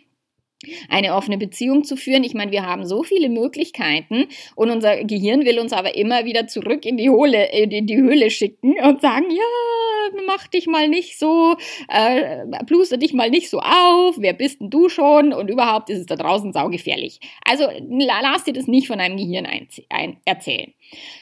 eine 0.90 1.16
offene 1.16 1.38
Beziehung 1.38 1.84
zu 1.84 1.96
führen. 1.96 2.24
Ich 2.24 2.34
meine, 2.34 2.52
wir 2.52 2.66
haben 2.66 2.86
so 2.86 3.04
viele 3.04 3.30
Möglichkeiten 3.30 4.28
und 4.56 4.70
unser 4.70 5.04
Gehirn 5.04 5.44
will 5.44 5.60
uns 5.60 5.74
aber 5.74 5.96
immer 5.96 6.26
wieder 6.26 6.48
zurück 6.48 6.86
in 6.86 6.98
die, 6.98 7.10
Höhle, 7.10 7.52
in 7.52 7.88
die 7.88 7.98
Höhle 7.98 8.30
schicken 8.30 8.76
und 8.80 9.02
sagen, 9.02 9.26
ja, 9.32 10.22
mach 10.28 10.48
dich 10.48 10.68
mal 10.68 10.88
nicht 10.88 11.18
so, 11.18 11.56
äh, 11.88 12.46
bluster 12.66 12.98
dich 12.98 13.14
mal 13.14 13.30
nicht 13.30 13.50
so 13.50 13.60
auf, 13.60 14.16
wer 14.20 14.34
bist 14.34 14.62
denn 14.62 14.70
du 14.70 14.90
schon 14.90 15.34
und 15.34 15.50
überhaupt 15.50 15.90
ist 15.90 16.00
es 16.00 16.06
da 16.06 16.16
draußen 16.16 16.54
saugefährlich. 16.54 17.20
Also 17.44 17.68
lass 17.90 18.44
dir 18.44 18.54
das 18.54 18.68
nicht 18.68 18.88
von 18.88 19.00
deinem 19.00 19.18
Gehirn 19.18 19.46
ein, 19.46 19.68
ein, 19.90 20.18
erzählen. 20.26 20.74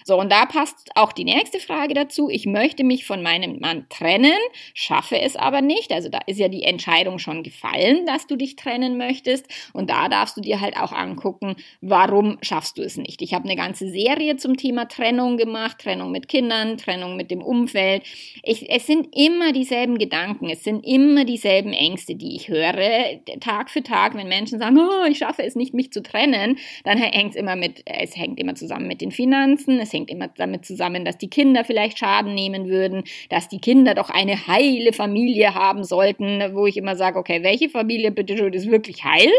So, 0.03 0.19
und 0.19 0.31
da 0.31 0.45
passt 0.45 0.89
auch 0.95 1.11
die 1.11 1.23
nächste 1.23 1.59
Frage 1.59 1.93
dazu. 1.93 2.29
Ich 2.29 2.45
möchte 2.45 2.83
mich 2.83 3.05
von 3.05 3.21
meinem 3.21 3.59
Mann 3.59 3.85
trennen, 3.89 4.37
schaffe 4.73 5.19
es 5.19 5.35
aber 5.35 5.61
nicht. 5.61 5.91
Also 5.91 6.09
da 6.09 6.19
ist 6.25 6.39
ja 6.39 6.47
die 6.47 6.63
Entscheidung 6.63 7.19
schon 7.19 7.43
gefallen, 7.43 8.05
dass 8.05 8.27
du 8.27 8.35
dich 8.35 8.55
trennen 8.55 8.97
möchtest. 8.97 9.45
Und 9.73 9.89
da 9.89 10.09
darfst 10.09 10.37
du 10.37 10.41
dir 10.41 10.61
halt 10.61 10.77
auch 10.77 10.91
angucken, 10.91 11.55
warum 11.81 12.37
schaffst 12.41 12.77
du 12.77 12.81
es 12.81 12.97
nicht. 12.97 13.21
Ich 13.21 13.33
habe 13.33 13.45
eine 13.45 13.55
ganze 13.55 13.89
Serie 13.89 14.37
zum 14.37 14.57
Thema 14.57 14.87
Trennung 14.87 15.37
gemacht, 15.37 15.79
Trennung 15.79 16.11
mit 16.11 16.27
Kindern, 16.27 16.77
Trennung 16.77 17.15
mit 17.15 17.29
dem 17.31 17.41
Umfeld. 17.41 18.03
Ich, 18.43 18.69
es 18.69 18.87
sind 18.87 19.15
immer 19.15 19.51
dieselben 19.53 19.97
Gedanken, 19.97 20.49
es 20.49 20.63
sind 20.63 20.85
immer 20.85 21.25
dieselben 21.25 21.73
Ängste, 21.73 22.15
die 22.15 22.35
ich 22.35 22.47
höre, 22.47 23.19
Tag 23.39 23.69
für 23.69 23.83
Tag, 23.83 24.15
wenn 24.15 24.27
Menschen 24.27 24.59
sagen, 24.59 24.79
oh, 24.79 25.05
ich 25.07 25.19
schaffe 25.19 25.43
es 25.43 25.55
nicht, 25.55 25.73
mich 25.73 25.91
zu 25.91 26.01
trennen, 26.01 26.57
dann 26.83 26.97
hängt 26.97 27.31
es 27.31 27.35
immer 27.35 27.55
mit, 27.55 27.83
es 27.85 28.15
hängt 28.17 28.39
immer 28.39 28.55
zusammen 28.55 28.87
mit 28.87 29.01
den 29.01 29.11
Finanzen 29.11 29.58
Finanzen. 29.59 29.79
Es 29.79 29.93
hängt 29.93 30.09
immer 30.09 30.27
damit 30.37 30.65
zusammen, 30.65 31.05
dass 31.05 31.17
die 31.17 31.29
Kinder 31.29 31.63
vielleicht 31.63 31.99
Schaden 31.99 32.33
nehmen 32.33 32.67
würden, 32.67 33.03
dass 33.29 33.47
die 33.47 33.59
Kinder 33.59 33.93
doch 33.93 34.09
eine 34.09 34.47
heile 34.47 34.93
Familie 34.93 35.53
haben 35.53 35.83
sollten, 35.83 36.41
wo 36.53 36.65
ich 36.65 36.77
immer 36.77 36.95
sage, 36.95 37.19
okay, 37.19 37.43
welche 37.43 37.69
Familie 37.69 38.11
bitte 38.11 38.37
schön 38.37 38.53
ist 38.53 38.69
wirklich 38.69 39.03
heil? 39.03 39.31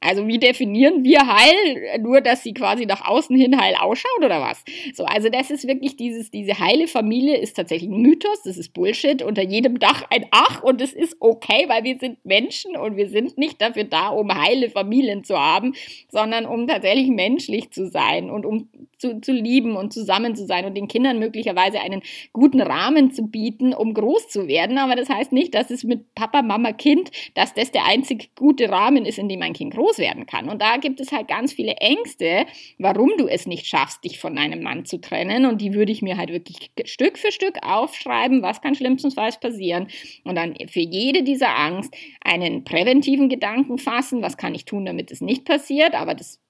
Also 0.00 0.26
wie 0.26 0.38
definieren 0.38 1.04
wir 1.04 1.26
heil? 1.26 2.00
Nur, 2.00 2.20
dass 2.20 2.42
sie 2.42 2.54
quasi 2.54 2.86
nach 2.86 3.06
außen 3.06 3.36
hin 3.36 3.60
heil 3.60 3.74
ausschaut 3.78 4.24
oder 4.24 4.40
was? 4.40 4.62
So, 4.94 5.04
also 5.04 5.28
das 5.28 5.50
ist 5.50 5.66
wirklich 5.66 5.96
dieses, 5.96 6.30
diese 6.30 6.58
heile 6.58 6.86
Familie 6.86 7.38
ist 7.38 7.54
tatsächlich 7.54 7.90
ein 7.90 8.02
Mythos, 8.02 8.42
das 8.44 8.58
ist 8.58 8.72
Bullshit. 8.72 9.22
Unter 9.22 9.42
jedem 9.42 9.78
Dach 9.78 10.04
ein 10.10 10.26
Ach 10.30 10.62
und 10.62 10.80
es 10.80 10.92
ist 10.92 11.16
okay, 11.20 11.64
weil 11.68 11.84
wir 11.84 11.98
sind 11.98 12.24
Menschen 12.24 12.76
und 12.76 12.96
wir 12.96 13.08
sind 13.08 13.38
nicht 13.38 13.60
dafür 13.60 13.84
da, 13.84 14.08
um 14.08 14.32
heile 14.32 14.70
Familien 14.70 15.24
zu 15.24 15.38
haben, 15.38 15.74
sondern 16.10 16.46
um 16.46 16.66
tatsächlich 16.66 17.08
menschlich 17.08 17.70
zu 17.70 17.88
sein 17.88 18.30
und 18.30 18.44
um 18.44 18.68
zu, 18.98 19.20
zu 19.20 19.32
lieben 19.32 19.76
und 19.76 19.92
zusammen 19.92 20.34
zu 20.34 20.46
sein 20.46 20.64
und 20.64 20.74
den 20.74 20.88
Kindern 20.88 21.18
möglicherweise 21.18 21.80
einen 21.80 22.02
guten 22.32 22.60
Rahmen 22.60 23.10
zu 23.10 23.26
bieten, 23.26 23.74
um 23.74 23.94
groß 23.94 24.28
zu 24.28 24.48
werden. 24.48 24.78
Aber 24.78 24.96
das 24.96 25.08
heißt 25.08 25.32
nicht, 25.32 25.54
dass 25.54 25.70
es 25.70 25.84
mit 25.84 26.14
Papa, 26.14 26.42
Mama, 26.42 26.72
Kind, 26.72 27.10
dass 27.34 27.54
das 27.54 27.72
der 27.72 27.84
einzig 27.84 28.30
gute 28.34 28.70
Rahmen 28.70 29.04
ist, 29.04 29.18
in 29.18 29.28
dem 29.28 29.42
ein 29.42 29.52
Kind 29.52 29.74
groß 29.74 29.85
werden 29.98 30.26
kann. 30.26 30.48
Und 30.48 30.60
da 30.60 30.76
gibt 30.76 31.00
es 31.00 31.12
halt 31.12 31.28
ganz 31.28 31.52
viele 31.52 31.72
Ängste, 31.76 32.46
warum 32.78 33.12
du 33.16 33.26
es 33.26 33.46
nicht 33.46 33.66
schaffst, 33.66 34.04
dich 34.04 34.18
von 34.18 34.36
einem 34.38 34.62
Mann 34.62 34.84
zu 34.84 34.98
trennen. 34.98 35.46
Und 35.46 35.60
die 35.60 35.74
würde 35.74 35.92
ich 35.92 36.02
mir 36.02 36.16
halt 36.16 36.30
wirklich 36.30 36.70
Stück 36.84 37.18
für 37.18 37.32
Stück 37.32 37.56
aufschreiben, 37.62 38.42
was 38.42 38.60
kann 38.60 38.74
schlimmstenfalls 38.74 39.40
passieren. 39.40 39.88
Und 40.24 40.36
dann 40.36 40.54
für 40.68 40.80
jede 40.80 41.22
dieser 41.22 41.56
Angst 41.56 41.94
einen 42.22 42.64
präventiven 42.64 43.28
Gedanken 43.28 43.78
fassen, 43.78 44.22
was 44.22 44.36
kann 44.36 44.54
ich 44.54 44.64
tun, 44.64 44.84
damit 44.84 45.10
es 45.10 45.20
nicht 45.20 45.44
passiert. 45.44 45.94
Aber 45.94 46.14
das 46.14 46.40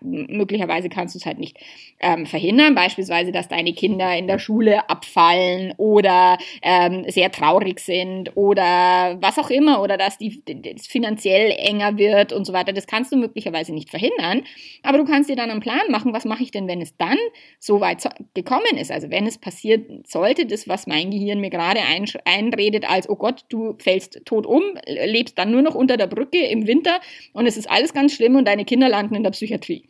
möglicherweise 0.00 0.88
kannst 0.88 1.14
du 1.14 1.18
es 1.18 1.26
halt 1.26 1.38
nicht 1.38 1.58
ähm, 2.00 2.26
verhindern, 2.26 2.74
beispielsweise, 2.74 3.32
dass 3.32 3.48
deine 3.48 3.72
Kinder 3.72 4.16
in 4.16 4.26
der 4.26 4.38
Schule 4.38 4.88
abfallen 4.90 5.72
oder 5.76 6.38
ähm, 6.62 7.04
sehr 7.08 7.30
traurig 7.30 7.80
sind 7.80 8.36
oder 8.36 9.18
was 9.20 9.38
auch 9.38 9.50
immer 9.50 9.82
oder 9.82 9.96
dass 9.96 10.18
die, 10.18 10.42
das 10.44 10.86
finanziell 10.86 11.54
enger 11.56 11.96
wird 11.98 12.32
und 12.32 12.44
so 12.44 12.52
weiter. 12.52 12.72
Das 12.72 12.86
kannst 12.86 13.12
du 13.12 13.16
möglicherweise 13.16 13.72
nicht 13.72 13.90
verhindern, 13.90 14.42
aber 14.82 14.98
du 14.98 15.04
kannst 15.04 15.30
dir 15.30 15.36
dann 15.36 15.50
einen 15.50 15.60
Plan 15.60 15.90
machen, 15.90 16.12
was 16.12 16.24
mache 16.24 16.42
ich 16.42 16.50
denn, 16.50 16.68
wenn 16.68 16.80
es 16.80 16.96
dann 16.96 17.18
so 17.58 17.80
weit 17.80 18.02
gekommen 18.34 18.76
ist. 18.78 18.90
Also 18.90 19.10
wenn 19.10 19.26
es 19.26 19.38
passiert 19.38 20.06
sollte, 20.06 20.46
das, 20.46 20.68
was 20.68 20.86
mein 20.86 21.10
Gehirn 21.10 21.40
mir 21.40 21.50
gerade 21.50 21.80
ein, 21.80 22.06
einredet, 22.24 22.88
als, 22.88 23.08
oh 23.08 23.16
Gott, 23.16 23.44
du 23.48 23.76
fällst 23.78 24.24
tot 24.24 24.46
um, 24.46 24.62
lebst 24.86 25.38
dann 25.38 25.50
nur 25.50 25.62
noch 25.62 25.74
unter 25.74 25.96
der 25.96 26.06
Brücke 26.06 26.44
im 26.46 26.66
Winter 26.66 27.00
und 27.32 27.46
es 27.46 27.56
ist 27.56 27.70
alles 27.70 27.94
ganz 27.94 28.14
schlimm 28.14 28.36
und 28.36 28.46
deine 28.46 28.64
Kinder 28.64 28.88
landen 28.88 29.14
in 29.14 29.22
der 29.22 29.30
Psychiatrie 29.30 29.51
Psychiatrie. 29.52 29.88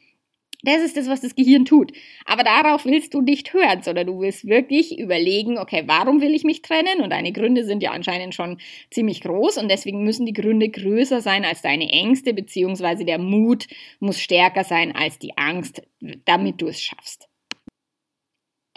Das 0.65 0.81
ist 0.81 0.97
das, 0.97 1.09
was 1.09 1.21
das 1.21 1.35
Gehirn 1.35 1.65
tut. 1.65 1.93
Aber 2.25 2.45
darauf 2.45 2.85
willst 2.85 3.15
du 3.15 3.21
nicht 3.21 3.53
hören, 3.53 3.83
sondern 3.83 4.07
du 4.07 4.21
willst 4.21 4.47
wirklich 4.47 4.97
überlegen, 4.97 5.59
okay, 5.59 5.83
warum 5.87 6.21
will 6.21 6.35
ich 6.35 6.45
mich 6.45 6.63
trennen? 6.63 7.01
Und 7.03 7.11
deine 7.11 7.33
Gründe 7.33 7.65
sind 7.65 7.83
ja 7.83 7.91
anscheinend 7.91 8.33
schon 8.33 8.59
ziemlich 8.89 9.23
groß 9.23 9.59
und 9.59 9.69
deswegen 9.69 10.05
müssen 10.05 10.25
die 10.25 10.33
Gründe 10.33 10.69
größer 10.69 11.21
sein 11.21 11.45
als 11.45 11.63
deine 11.63 11.91
Ängste, 11.91 12.33
beziehungsweise 12.33 13.05
der 13.05 13.19
Mut 13.19 13.67
muss 13.99 14.21
stärker 14.21 14.63
sein 14.63 14.95
als 14.95 15.19
die 15.19 15.37
Angst, 15.37 15.83
damit 16.27 16.63
du 16.63 16.69
es 16.69 16.81
schaffst. 16.81 17.29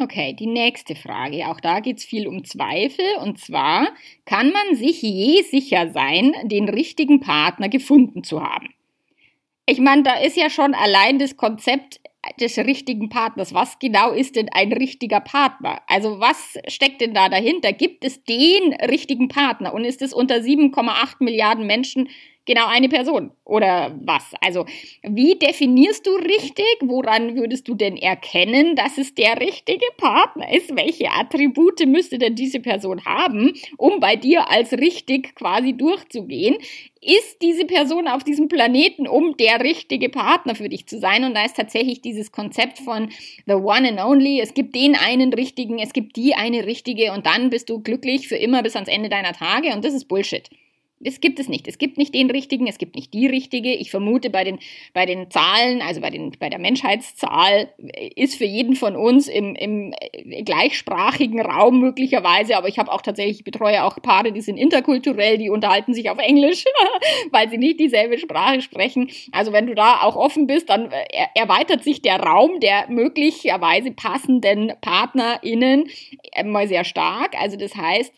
Okay, 0.01 0.33
die 0.33 0.47
nächste 0.47 0.95
Frage. 0.95 1.47
Auch 1.47 1.59
da 1.59 1.81
geht 1.81 1.99
es 1.99 2.03
viel 2.03 2.27
um 2.27 2.43
Zweifel. 2.43 3.05
Und 3.21 3.39
zwar, 3.39 3.87
kann 4.25 4.51
man 4.51 4.75
sich 4.75 5.03
je 5.03 5.43
sicher 5.43 5.91
sein, 5.91 6.33
den 6.45 6.67
richtigen 6.67 7.19
Partner 7.19 7.69
gefunden 7.69 8.23
zu 8.23 8.41
haben? 8.41 8.75
Ich 9.67 9.79
meine, 9.79 10.03
da 10.03 10.19
ist 10.19 10.37
ja 10.37 10.49
schon 10.49 10.73
allein 10.75 11.17
das 11.17 11.37
Konzept 11.37 11.99
des 12.39 12.57
richtigen 12.57 13.09
Partners. 13.09 13.53
Was 13.53 13.79
genau 13.79 14.11
ist 14.11 14.35
denn 14.35 14.49
ein 14.51 14.71
richtiger 14.73 15.19
Partner? 15.19 15.81
Also 15.87 16.19
was 16.19 16.57
steckt 16.67 17.01
denn 17.01 17.13
da 17.13 17.29
dahinter? 17.29 17.73
Gibt 17.73 18.03
es 18.03 18.23
den 18.23 18.73
richtigen 18.89 19.27
Partner? 19.27 19.73
Und 19.73 19.85
ist 19.85 20.01
es 20.01 20.13
unter 20.13 20.35
7,8 20.35 21.15
Milliarden 21.19 21.65
Menschen 21.65 22.09
genau 22.45 22.67
eine 22.67 22.89
Person 22.89 23.31
oder 23.43 23.95
was? 24.03 24.33
Also, 24.41 24.65
wie 25.03 25.35
definierst 25.35 26.05
du 26.05 26.15
richtig? 26.15 26.65
Woran 26.81 27.35
würdest 27.35 27.67
du 27.67 27.75
denn 27.75 27.97
erkennen, 27.97 28.75
dass 28.75 28.97
es 28.97 29.13
der 29.13 29.39
richtige 29.39 29.85
Partner 29.97 30.51
ist? 30.51 30.75
Welche 30.75 31.11
Attribute 31.11 31.85
müsste 31.85 32.17
denn 32.17 32.35
diese 32.35 32.59
Person 32.59 33.05
haben, 33.05 33.53
um 33.77 33.99
bei 33.99 34.15
dir 34.15 34.49
als 34.49 34.73
richtig 34.73 35.35
quasi 35.35 35.73
durchzugehen? 35.73 36.57
Ist 37.01 37.43
diese 37.43 37.65
Person 37.65 38.07
auf 38.07 38.23
diesem 38.23 38.47
Planeten, 38.47 39.07
um 39.07 39.37
der 39.37 39.61
richtige 39.61 40.09
Partner 40.09 40.55
für 40.55 40.69
dich 40.69 40.87
zu 40.87 40.99
sein? 40.99 41.23
Und 41.23 41.35
da 41.35 41.45
ist 41.45 41.55
tatsächlich 41.55 42.01
dieses 42.01 42.31
Konzept 42.31 42.79
von 42.79 43.09
the 43.45 43.53
one 43.53 43.87
and 43.87 43.99
only. 43.99 44.39
Es 44.41 44.55
gibt 44.55 44.73
den 44.75 44.95
einen 44.95 45.31
richtigen, 45.31 45.77
es 45.77 45.93
gibt 45.93 46.15
die 46.15 46.33
eine 46.33 46.65
richtige 46.65 47.11
und 47.11 47.27
dann 47.27 47.51
bist 47.51 47.69
du 47.69 47.79
glücklich 47.79 48.27
für 48.27 48.37
immer 48.37 48.63
bis 48.63 48.75
ans 48.75 48.89
Ende 48.89 49.09
deiner 49.09 49.33
Tage 49.33 49.71
und 49.73 49.85
das 49.85 49.93
ist 49.93 50.07
Bullshit. 50.07 50.49
Es 51.03 51.19
gibt 51.19 51.39
es 51.39 51.49
nicht. 51.49 51.67
Es 51.67 51.77
gibt 51.77 51.97
nicht 51.97 52.15
den 52.15 52.31
richtigen, 52.31 52.67
es 52.67 52.77
gibt 52.77 52.95
nicht 52.95 53.13
die 53.13 53.27
richtige. 53.27 53.73
Ich 53.73 53.91
vermute, 53.91 54.29
bei 54.29 54.45
den, 54.45 54.59
bei 54.93 55.05
den 55.05 55.29
Zahlen, 55.29 55.81
also 55.81 55.99
bei, 55.99 56.09
den, 56.09 56.31
bei 56.39 56.49
der 56.49 56.59
Menschheitszahl, 56.59 57.69
ist 58.15 58.35
für 58.35 58.45
jeden 58.45 58.75
von 58.75 58.95
uns 58.95 59.27
im, 59.27 59.55
im 59.55 59.93
gleichsprachigen 60.45 61.41
Raum 61.41 61.81
möglicherweise, 61.81 62.55
aber 62.55 62.69
ich 62.69 62.79
habe 62.79 62.91
auch 62.91 63.01
tatsächlich, 63.01 63.39
ich 63.39 63.43
betreue 63.43 63.83
auch 63.83 64.01
Paare, 64.01 64.31
die 64.31 64.41
sind 64.41 64.57
interkulturell, 64.57 65.37
die 65.37 65.49
unterhalten 65.49 65.93
sich 65.93 66.09
auf 66.09 66.17
Englisch, 66.17 66.63
weil 67.31 67.49
sie 67.49 67.57
nicht 67.57 67.79
dieselbe 67.79 68.17
Sprache 68.17 68.61
sprechen. 68.61 69.09
Also 69.33 69.51
wenn 69.51 69.67
du 69.67 69.75
da 69.75 70.01
auch 70.01 70.15
offen 70.15 70.47
bist, 70.47 70.69
dann 70.69 70.91
äh, 70.91 71.25
erweitert 71.35 71.83
sich 71.83 72.01
der 72.01 72.21
Raum 72.21 72.61
der 72.61 72.89
möglicherweise 72.89 73.91
passenden 73.91 74.71
PartnerInnen 74.79 75.89
mal 76.45 76.67
sehr 76.67 76.85
stark. 76.85 77.35
Also 77.39 77.57
das 77.57 77.75
heißt, 77.75 78.13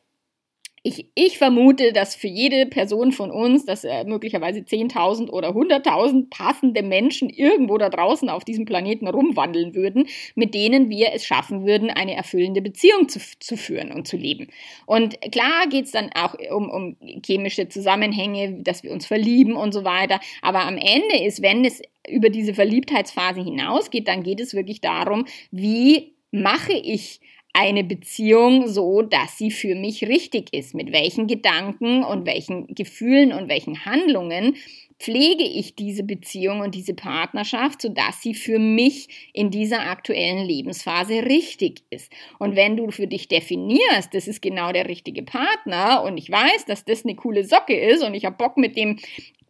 ich, 0.88 1.06
ich 1.16 1.38
vermute, 1.38 1.92
dass 1.92 2.16
für 2.16 2.30
jede 2.30 2.66
Person 2.66 3.12
von 3.12 3.30
uns, 3.30 3.66
dass 3.66 3.84
äh, 3.84 4.06
möglicherweise 4.06 4.62
10.000 4.62 5.30
oder 5.30 5.50
100.000 5.50 6.30
passende 6.30 6.82
Menschen 6.82 7.30
irgendwo 7.30 7.78
da 7.78 7.90
draußen 7.90 8.30
auf 8.30 8.46
diesem 8.46 8.64
Planeten 8.64 9.06
rumwandeln 9.06 9.76
würden, 9.76 10.08
mit 10.36 10.54
denen 10.54 10.90
wir 10.90 11.12
es 11.14 11.26
schaffen 11.26 11.66
würden, 11.66 11.90
eine 11.90 12.16
erfüllende 12.16 12.62
Beziehung 12.62 13.10
zu, 13.10 13.20
zu 13.40 13.58
führen 13.58 13.92
und 13.92 14.08
zu 14.08 14.16
leben. 14.16 14.48
Und 14.86 15.20
klar 15.34 15.68
geht 15.70 15.86
es 15.86 15.92
dann 15.92 16.10
auch 16.16 16.36
um, 16.56 16.70
um 16.70 16.96
chemische 17.26 17.68
Zusammenhänge, 17.68 18.64
dass 18.64 18.84
wir 18.84 18.94
uns 18.94 19.06
verlieben 19.06 19.58
und 19.58 19.74
so 19.74 19.84
weiter. 19.84 20.22
Aber 20.42 20.62
am 20.62 20.78
Ende 20.78 21.22
ist, 21.26 21.42
wenn 21.42 21.66
es 21.66 21.82
über 22.08 22.30
diese 22.30 22.54
Verliebtheitsphase 22.54 23.42
hinausgeht, 23.42 24.08
dann 24.08 24.24
geht 24.24 24.40
es 24.40 24.54
wirklich 24.54 24.80
darum, 24.80 25.26
wie 25.52 26.14
mache 26.32 26.74
ich 26.74 27.20
eine 27.58 27.84
Beziehung 27.84 28.68
so, 28.68 29.02
dass 29.02 29.38
sie 29.38 29.50
für 29.50 29.74
mich 29.74 30.08
richtig 30.08 30.54
ist. 30.54 30.76
Mit 30.76 30.92
welchen 30.92 31.26
Gedanken 31.26 32.04
und 32.04 32.28
welchen 32.28 32.68
Gefühlen 32.76 33.34
und 33.34 33.50
welchen 33.50 33.84
Handlungen 33.84 34.56
pflege 35.00 35.44
ich 35.44 35.76
diese 35.76 36.04
Beziehung 36.04 36.62
und 36.62 36.74
diese 36.74 36.94
Partnerschaft, 36.94 37.82
sodass 37.82 38.22
sie 38.22 38.34
für 38.34 38.60
mich 38.60 39.30
in 39.34 39.52
dieser 39.52 39.82
aktuellen 39.90 40.46
Lebensphase 40.46 41.26
richtig 41.26 41.84
ist. 41.90 42.12
Und 42.40 42.56
wenn 42.56 42.78
du 42.78 42.90
für 42.90 43.08
dich 43.08 43.28
definierst, 43.28 44.14
das 44.14 44.28
ist 44.28 44.42
genau 44.42 44.72
der 44.72 44.88
richtige 44.88 45.24
Partner 45.24 46.04
und 46.04 46.18
ich 46.18 46.32
weiß, 46.32 46.66
dass 46.66 46.86
das 46.86 47.06
eine 47.06 47.16
coole 47.16 47.44
Socke 47.44 47.78
ist 47.78 48.04
und 48.04 48.14
ich 48.14 48.26
habe 48.26 48.38
Bock 48.38 48.58
mit 48.58 48.76
dem 48.76 48.98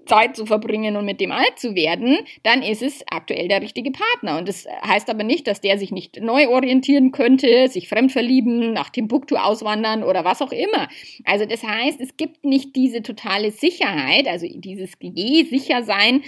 Zeit 0.08 0.36
zu 0.36 0.46
verbringen 0.46 0.96
und 0.96 1.06
mit 1.06 1.22
dem 1.22 1.32
alt 1.32 1.58
zu 1.58 1.76
werden, 1.76 2.18
dann 2.44 2.64
ist 2.64 2.82
es 2.82 3.04
aktuell 3.10 3.48
der 3.48 3.62
richtige 3.62 3.92
Partner. 3.92 4.38
Und 4.38 4.48
das 4.48 4.68
heißt 4.86 5.10
aber 5.10 5.24
nicht, 5.24 5.48
dass 5.48 5.62
der 5.62 5.78
sich 5.78 5.92
nicht 5.92 6.22
neu 6.22 6.48
orientieren 6.50 7.12
könnte, 7.12 7.68
sich 7.68 7.88
fremd 7.90 8.12
verlieben, 8.12 8.74
nach 8.74 8.90
Timbuktu 8.90 9.36
auswandern 9.36 10.04
oder 10.04 10.26
was 10.26 10.42
auch 10.42 10.52
immer. 10.52 10.88
Also 11.26 11.46
das 11.46 11.64
heißt, 11.64 12.00
es 12.02 12.18
gibt 12.18 12.46
nicht 12.46 12.76
diese 12.76 13.02
totale 13.02 13.52
Sicherheit, 13.52 14.28
also 14.28 14.48
dieses 14.50 14.92
je 15.00 15.44
sicher 15.44 15.84
sein, 15.84 16.24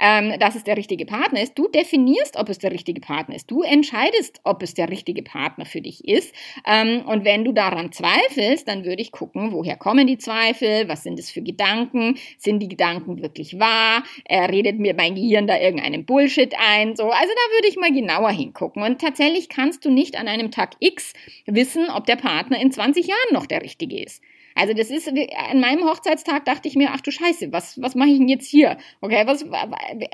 ähm, 0.00 0.38
dass 0.38 0.54
es 0.54 0.64
der 0.64 0.76
richtige 0.76 1.06
Partner 1.06 1.42
ist. 1.42 1.58
Du 1.58 1.68
definierst, 1.68 2.36
ob 2.36 2.48
es 2.48 2.58
der 2.58 2.72
richtige 2.72 3.00
Partner 3.00 3.34
ist. 3.34 3.50
Du 3.50 3.62
entscheidest, 3.62 4.40
ob 4.44 4.62
es 4.62 4.74
der 4.74 4.90
richtige 4.90 5.22
Partner 5.22 5.64
für 5.64 5.80
dich 5.80 6.06
ist. 6.06 6.34
Ähm, 6.66 7.02
und 7.06 7.24
wenn 7.24 7.44
du 7.44 7.52
daran 7.52 7.92
zweifelst, 7.92 8.68
dann 8.68 8.84
würde 8.84 9.02
ich 9.02 9.12
gucken, 9.12 9.52
woher 9.52 9.76
kommen 9.76 10.06
die 10.06 10.18
Zweifel? 10.18 10.88
Was 10.88 11.02
sind 11.02 11.18
es 11.18 11.30
für 11.30 11.42
Gedanken? 11.42 12.16
Sind 12.38 12.60
die 12.60 12.68
Gedanken 12.68 13.22
wirklich 13.22 13.58
wahr? 13.58 14.02
Äh, 14.24 14.44
redet 14.44 14.78
mir 14.78 14.94
mein 14.94 15.14
Gehirn 15.14 15.46
da 15.46 15.58
irgendeinen 15.58 16.04
Bullshit 16.04 16.54
ein? 16.58 16.96
So, 16.96 17.04
also 17.04 17.14
da 17.14 17.54
würde 17.54 17.68
ich 17.68 17.76
mal 17.76 17.92
genauer 17.92 18.30
hingucken. 18.30 18.82
Und 18.82 19.00
tatsächlich 19.00 19.48
kannst 19.48 19.84
du 19.84 19.90
nicht 19.90 20.16
an 20.16 20.28
einem 20.28 20.50
Tag 20.50 20.76
X 20.80 21.12
wissen, 21.46 21.88
ob 21.90 22.06
der 22.06 22.16
Partner 22.16 22.60
in 22.60 22.72
20 22.72 23.06
Jahren 23.06 23.32
noch 23.32 23.46
der 23.46 23.62
richtige 23.62 24.02
ist. 24.02 24.22
Also 24.54 24.72
das 24.72 24.90
ist, 24.90 25.08
an 25.08 25.60
meinem 25.60 25.84
Hochzeitstag 25.84 26.44
dachte 26.44 26.68
ich 26.68 26.76
mir, 26.76 26.90
ach 26.92 27.00
du 27.00 27.10
Scheiße, 27.10 27.52
was, 27.52 27.80
was 27.80 27.94
mache 27.94 28.10
ich 28.10 28.18
denn 28.18 28.28
jetzt 28.28 28.48
hier? 28.48 28.78
Okay, 29.00 29.24
was, 29.26 29.44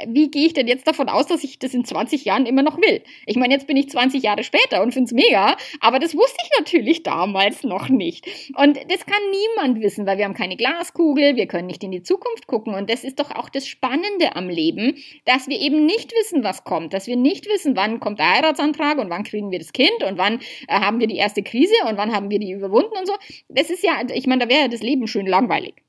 wie 0.06 0.30
gehe 0.30 0.46
ich 0.46 0.54
denn 0.54 0.66
jetzt 0.66 0.86
davon 0.86 1.08
aus, 1.08 1.26
dass 1.26 1.44
ich 1.44 1.58
das 1.58 1.74
in 1.74 1.84
20 1.84 2.24
Jahren 2.24 2.46
immer 2.46 2.62
noch 2.62 2.78
will? 2.78 3.02
Ich 3.26 3.36
meine, 3.36 3.52
jetzt 3.52 3.66
bin 3.66 3.76
ich 3.76 3.90
20 3.90 4.22
Jahre 4.22 4.42
später 4.42 4.82
und 4.82 4.92
finde 4.92 5.08
es 5.08 5.12
mega, 5.12 5.56
aber 5.80 5.98
das 5.98 6.16
wusste 6.16 6.38
ich 6.44 6.58
natürlich 6.58 7.02
damals 7.02 7.64
noch 7.64 7.88
nicht. 7.88 8.26
Und 8.56 8.78
das 8.90 9.04
kann 9.04 9.20
niemand 9.30 9.82
wissen, 9.82 10.06
weil 10.06 10.16
wir 10.16 10.24
haben 10.24 10.34
keine 10.34 10.56
Glaskugel, 10.56 11.36
wir 11.36 11.46
können 11.46 11.66
nicht 11.66 11.84
in 11.84 11.90
die 11.90 12.02
Zukunft 12.02 12.46
gucken. 12.46 12.74
Und 12.74 12.88
das 12.88 13.04
ist 13.04 13.20
doch 13.20 13.30
auch 13.30 13.50
das 13.50 13.66
Spannende 13.66 14.36
am 14.36 14.48
Leben, 14.48 14.96
dass 15.26 15.48
wir 15.48 15.60
eben 15.60 15.84
nicht 15.84 16.12
wissen, 16.12 16.42
was 16.44 16.64
kommt, 16.64 16.94
dass 16.94 17.06
wir 17.06 17.16
nicht 17.16 17.46
wissen, 17.46 17.76
wann 17.76 18.00
kommt 18.00 18.18
der 18.18 18.34
Heiratsantrag 18.34 18.98
und 18.98 19.10
wann 19.10 19.24
kriegen 19.24 19.50
wir 19.50 19.58
das 19.58 19.72
Kind 19.72 20.02
und 20.08 20.16
wann 20.16 20.40
äh, 20.68 20.80
haben 20.80 21.00
wir 21.00 21.06
die 21.06 21.16
erste 21.16 21.42
Krise 21.42 21.74
und 21.88 21.98
wann 21.98 22.14
haben 22.14 22.30
wir 22.30 22.38
die 22.38 22.52
überwunden 22.52 22.96
und 22.98 23.06
so. 23.06 23.14
Das 23.48 23.68
ist 23.68 23.82
ja, 23.82 24.00
ich 24.12 24.26
meine, 24.30 24.46
da 24.46 24.48
wäre 24.48 24.70
das 24.70 24.80
Leben 24.80 25.06
schön 25.06 25.26
langweilig. 25.26 25.82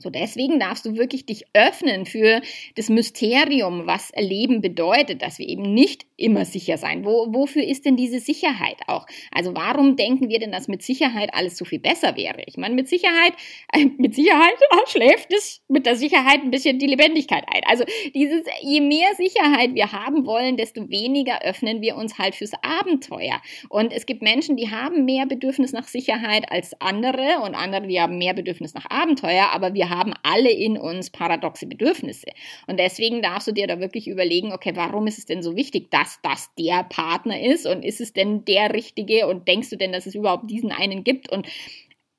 So, 0.00 0.10
deswegen 0.10 0.58
darfst 0.58 0.86
du 0.86 0.96
wirklich 0.96 1.26
dich 1.26 1.44
öffnen 1.52 2.06
für 2.06 2.40
das 2.76 2.88
Mysterium, 2.88 3.86
was 3.86 4.12
Leben 4.16 4.60
bedeutet, 4.60 5.22
dass 5.22 5.38
wir 5.38 5.48
eben 5.48 5.74
nicht 5.74 6.06
immer 6.16 6.44
sicher 6.44 6.76
sein. 6.76 7.04
Wo, 7.04 7.32
wofür 7.32 7.62
ist 7.62 7.84
denn 7.84 7.96
diese 7.96 8.18
Sicherheit 8.18 8.78
auch? 8.86 9.06
Also 9.32 9.54
warum 9.54 9.96
denken 9.96 10.28
wir 10.28 10.40
denn, 10.40 10.52
dass 10.52 10.68
mit 10.68 10.82
Sicherheit 10.82 11.30
alles 11.32 11.56
so 11.56 11.64
viel 11.64 11.78
besser 11.78 12.16
wäre? 12.16 12.42
Ich 12.46 12.56
meine, 12.56 12.74
mit 12.74 12.88
Sicherheit, 12.88 13.32
mit 13.98 14.14
Sicherheit 14.14 14.54
schläft 14.88 15.32
es 15.32 15.62
mit 15.68 15.86
der 15.86 15.96
Sicherheit 15.96 16.42
ein 16.42 16.50
bisschen 16.50 16.78
die 16.78 16.86
Lebendigkeit 16.86 17.44
ein. 17.46 17.62
Also 17.66 17.84
dieses, 18.14 18.42
je 18.62 18.80
mehr 18.80 19.14
Sicherheit 19.16 19.74
wir 19.74 19.92
haben 19.92 20.26
wollen, 20.26 20.56
desto 20.56 20.88
weniger 20.90 21.42
öffnen 21.42 21.80
wir 21.82 21.96
uns 21.96 22.18
halt 22.18 22.34
fürs 22.34 22.52
Abenteuer. 22.62 23.40
Und 23.68 23.92
es 23.92 24.06
gibt 24.06 24.22
Menschen, 24.22 24.56
die 24.56 24.70
haben 24.70 25.04
mehr 25.04 25.26
Bedürfnis 25.26 25.72
nach 25.72 25.86
Sicherheit 25.86 26.50
als 26.50 26.80
andere 26.80 27.40
und 27.44 27.54
andere, 27.54 27.86
die 27.86 28.00
haben 28.00 28.18
mehr 28.18 28.34
Bedürfnis 28.34 28.74
nach 28.74 28.90
Abenteuer, 28.90 29.50
aber 29.52 29.74
wir 29.74 29.87
haben 29.88 30.14
alle 30.22 30.50
in 30.50 30.76
uns 30.78 31.10
paradoxe 31.10 31.66
Bedürfnisse. 31.66 32.28
Und 32.66 32.78
deswegen 32.78 33.22
darfst 33.22 33.48
du 33.48 33.52
dir 33.52 33.66
da 33.66 33.80
wirklich 33.80 34.08
überlegen, 34.08 34.52
okay, 34.52 34.72
warum 34.74 35.06
ist 35.06 35.18
es 35.18 35.26
denn 35.26 35.42
so 35.42 35.56
wichtig, 35.56 35.90
dass 35.90 36.18
das 36.22 36.50
der 36.58 36.84
Partner 36.84 37.40
ist 37.40 37.66
und 37.66 37.84
ist 37.84 38.00
es 38.00 38.12
denn 38.12 38.44
der 38.44 38.72
richtige 38.72 39.26
und 39.26 39.48
denkst 39.48 39.70
du 39.70 39.76
denn, 39.76 39.92
dass 39.92 40.06
es 40.06 40.14
überhaupt 40.14 40.50
diesen 40.50 40.72
einen 40.72 41.04
gibt 41.04 41.30
und, 41.30 41.46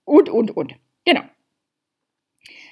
und, 0.06 0.30
und, 0.30 0.56
und. 0.56 0.76
Genau. 1.06 1.24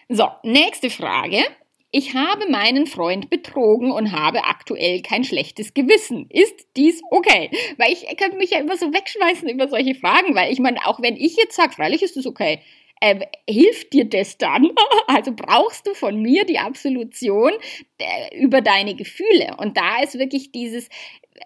So, 0.09 0.29
nächste 0.43 0.89
Frage. 0.89 1.43
Ich 1.91 2.13
habe 2.13 2.49
meinen 2.49 2.85
Freund 2.85 3.29
betrogen 3.29 3.91
und 3.91 4.11
habe 4.11 4.43
aktuell 4.43 5.01
kein 5.01 5.23
schlechtes 5.23 5.73
Gewissen. 5.73 6.29
Ist 6.29 6.67
dies 6.75 7.01
okay? 7.11 7.49
Weil 7.77 7.93
ich 7.93 8.05
könnte 8.17 8.37
mich 8.37 8.51
ja 8.51 8.59
immer 8.59 8.77
so 8.77 8.93
wegschmeißen 8.93 9.47
über 9.47 9.69
solche 9.69 9.95
Fragen, 9.95 10.35
weil 10.35 10.51
ich 10.51 10.59
meine, 10.59 10.85
auch 10.85 11.01
wenn 11.01 11.15
ich 11.15 11.37
jetzt 11.37 11.55
sage, 11.55 11.73
freilich 11.73 12.03
ist 12.03 12.17
es 12.17 12.27
okay, 12.27 12.59
äh, 13.01 13.25
hilft 13.49 13.93
dir 13.93 14.05
das 14.05 14.37
dann? 14.37 14.71
Also 15.09 15.31
brauchst 15.33 15.87
du 15.87 15.93
von 15.93 16.21
mir 16.21 16.43
die 16.43 16.59
Absolution 16.59 17.53
äh, 17.97 18.37
über 18.37 18.59
deine 18.61 18.93
Gefühle. 18.93 19.55
Und 19.57 19.77
da 19.77 20.01
ist 20.03 20.19
wirklich 20.19 20.51
dieses, 20.51 20.89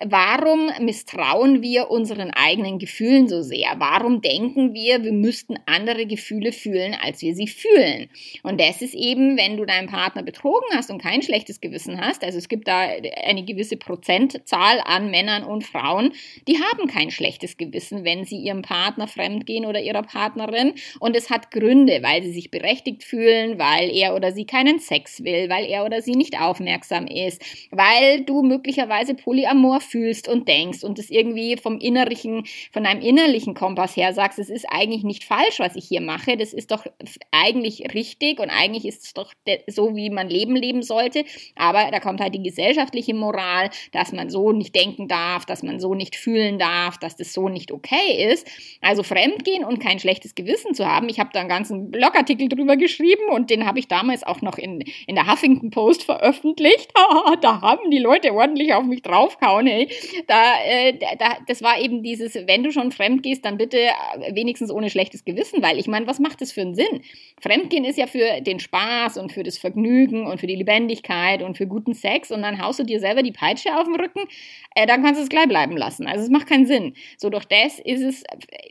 warum 0.05 0.71
misstrauen 0.79 1.61
wir 1.61 1.91
unseren 1.91 2.31
eigenen 2.31 2.79
Gefühlen 2.79 3.27
so 3.27 3.41
sehr? 3.41 3.75
Warum 3.77 4.21
denken 4.21 4.73
wir, 4.73 5.03
wir 5.03 5.11
müssten 5.11 5.55
andere 5.65 6.05
Gefühle 6.05 6.51
fühlen, 6.51 6.95
als 7.01 7.21
wir 7.21 7.35
sie 7.35 7.47
fühlen? 7.47 8.09
Und 8.43 8.59
das 8.59 8.81
ist 8.81 8.93
eben, 8.93 9.37
wenn 9.37 9.57
du 9.57 9.65
deinen 9.65 9.87
Partner 9.87 10.23
betrogen 10.23 10.67
hast 10.73 10.89
und 10.89 11.01
kein 11.01 11.21
schlechtes 11.21 11.61
Gewissen 11.61 11.99
hast, 11.99 12.23
also 12.23 12.37
es 12.37 12.47
gibt 12.47 12.67
da 12.67 12.79
eine 12.79 13.43
gewisse 13.43 13.77
Prozentzahl 13.77 14.81
an 14.85 15.11
Männern 15.11 15.43
und 15.43 15.63
Frauen, 15.63 16.13
die 16.47 16.57
haben 16.57 16.87
kein 16.87 17.11
schlechtes 17.11 17.57
Gewissen, 17.57 18.05
wenn 18.05 18.25
sie 18.25 18.37
ihrem 18.37 18.61
Partner 18.61 19.07
fremdgehen 19.07 19.65
oder 19.65 19.81
ihrer 19.81 20.03
Partnerin. 20.03 20.73
Und 20.99 21.15
es 21.15 21.29
hat 21.29 21.51
Gründe, 21.51 22.01
weil 22.01 22.23
sie 22.23 22.31
sich 22.31 22.49
berechtigt 22.49 23.03
fühlen, 23.03 23.59
weil 23.59 23.89
er 23.91 24.15
oder 24.15 24.31
sie 24.31 24.45
keinen 24.45 24.79
Sex 24.79 25.23
will, 25.23 25.49
weil 25.49 25.65
er 25.65 25.85
oder 25.85 26.01
sie 26.01 26.15
nicht 26.15 26.39
aufmerksam 26.39 27.07
ist, 27.07 27.41
weil 27.71 28.23
du 28.23 28.41
möglicherweise 28.41 29.15
polyamor 29.15 29.80
fühlst 29.83 30.27
und 30.27 30.47
denkst 30.47 30.83
und 30.83 30.99
es 30.99 31.09
irgendwie 31.09 31.57
vom 31.57 31.79
innerlichen, 31.79 32.45
von 32.71 32.85
einem 32.85 33.01
innerlichen 33.01 33.53
Kompass 33.53 33.95
her 33.95 34.13
sagst, 34.13 34.39
es 34.39 34.49
ist 34.49 34.65
eigentlich 34.69 35.03
nicht 35.03 35.23
falsch, 35.23 35.59
was 35.59 35.75
ich 35.75 35.87
hier 35.87 36.01
mache, 36.01 36.37
das 36.37 36.53
ist 36.53 36.71
doch 36.71 36.85
eigentlich 37.31 37.93
richtig 37.93 38.39
und 38.39 38.49
eigentlich 38.49 38.85
ist 38.85 39.03
es 39.03 39.13
doch 39.13 39.33
so, 39.67 39.95
wie 39.95 40.09
man 40.09 40.29
Leben 40.29 40.55
leben 40.55 40.83
sollte, 40.83 41.25
aber 41.55 41.89
da 41.91 41.99
kommt 41.99 42.21
halt 42.21 42.33
die 42.33 42.43
gesellschaftliche 42.43 43.13
Moral, 43.13 43.69
dass 43.91 44.11
man 44.11 44.29
so 44.29 44.51
nicht 44.51 44.75
denken 44.75 45.07
darf, 45.07 45.45
dass 45.45 45.63
man 45.63 45.79
so 45.79 45.93
nicht 45.93 46.15
fühlen 46.15 46.59
darf, 46.59 46.97
dass 46.97 47.15
das 47.15 47.33
so 47.33 47.49
nicht 47.49 47.71
okay 47.71 48.31
ist. 48.31 48.47
Also 48.81 49.03
fremdgehen 49.03 49.63
und 49.63 49.79
kein 49.79 49.99
schlechtes 49.99 50.35
Gewissen 50.35 50.73
zu 50.73 50.87
haben. 50.87 51.09
Ich 51.09 51.19
habe 51.19 51.29
da 51.33 51.39
einen 51.39 51.49
ganzen 51.49 51.91
Blogartikel 51.91 52.49
drüber 52.49 52.77
geschrieben 52.77 53.29
und 53.31 53.49
den 53.49 53.65
habe 53.65 53.79
ich 53.79 53.87
damals 53.87 54.23
auch 54.23 54.41
noch 54.41 54.57
in, 54.57 54.83
in 55.07 55.15
der 55.15 55.31
Huffington 55.31 55.69
Post 55.69 56.03
veröffentlicht. 56.03 56.91
da 57.41 57.61
haben 57.61 57.91
die 57.91 57.99
Leute 57.99 58.33
ordentlich 58.33 58.73
auf 58.73 58.85
mich 58.85 59.01
draufgehauen. 59.01 59.67
Hey. 59.71 59.87
Da, 60.27 60.55
äh, 60.65 60.97
da, 61.17 61.37
das 61.47 61.61
war 61.61 61.79
eben 61.79 62.03
dieses, 62.03 62.35
wenn 62.35 62.61
du 62.61 62.71
schon 62.71 62.91
fremd 62.91 63.23
gehst, 63.23 63.45
dann 63.45 63.57
bitte 63.57 63.77
äh, 63.77 64.35
wenigstens 64.35 64.69
ohne 64.69 64.89
schlechtes 64.89 65.23
Gewissen, 65.23 65.61
weil 65.61 65.79
ich 65.79 65.87
meine, 65.87 66.07
was 66.07 66.19
macht 66.19 66.41
das 66.41 66.51
für 66.51 66.59
einen 66.59 66.75
Sinn? 66.75 67.03
Fremdgehen 67.39 67.85
ist 67.85 67.97
ja 67.97 68.05
für 68.05 68.41
den 68.41 68.59
Spaß 68.59 69.17
und 69.17 69.31
für 69.31 69.43
das 69.43 69.57
Vergnügen 69.57 70.27
und 70.27 70.41
für 70.41 70.47
die 70.47 70.55
Lebendigkeit 70.55 71.41
und 71.41 71.55
für 71.55 71.67
guten 71.67 71.93
Sex 71.93 72.31
und 72.31 72.41
dann 72.41 72.61
haust 72.61 72.79
du 72.79 72.83
dir 72.83 72.99
selber 72.99 73.23
die 73.23 73.31
Peitsche 73.31 73.77
auf 73.77 73.85
den 73.85 73.95
Rücken, 73.95 74.27
äh, 74.75 74.87
dann 74.87 75.03
kannst 75.03 75.19
du 75.19 75.23
es 75.23 75.29
gleich 75.29 75.47
bleiben 75.47 75.75
lassen. 75.75 76.07
Also 76.07 76.23
es 76.23 76.29
macht 76.29 76.47
keinen 76.47 76.65
Sinn. 76.65 76.93
So 77.17 77.29
durch 77.29 77.45
das 77.45 77.79
ist 77.79 78.01
es, 78.01 78.23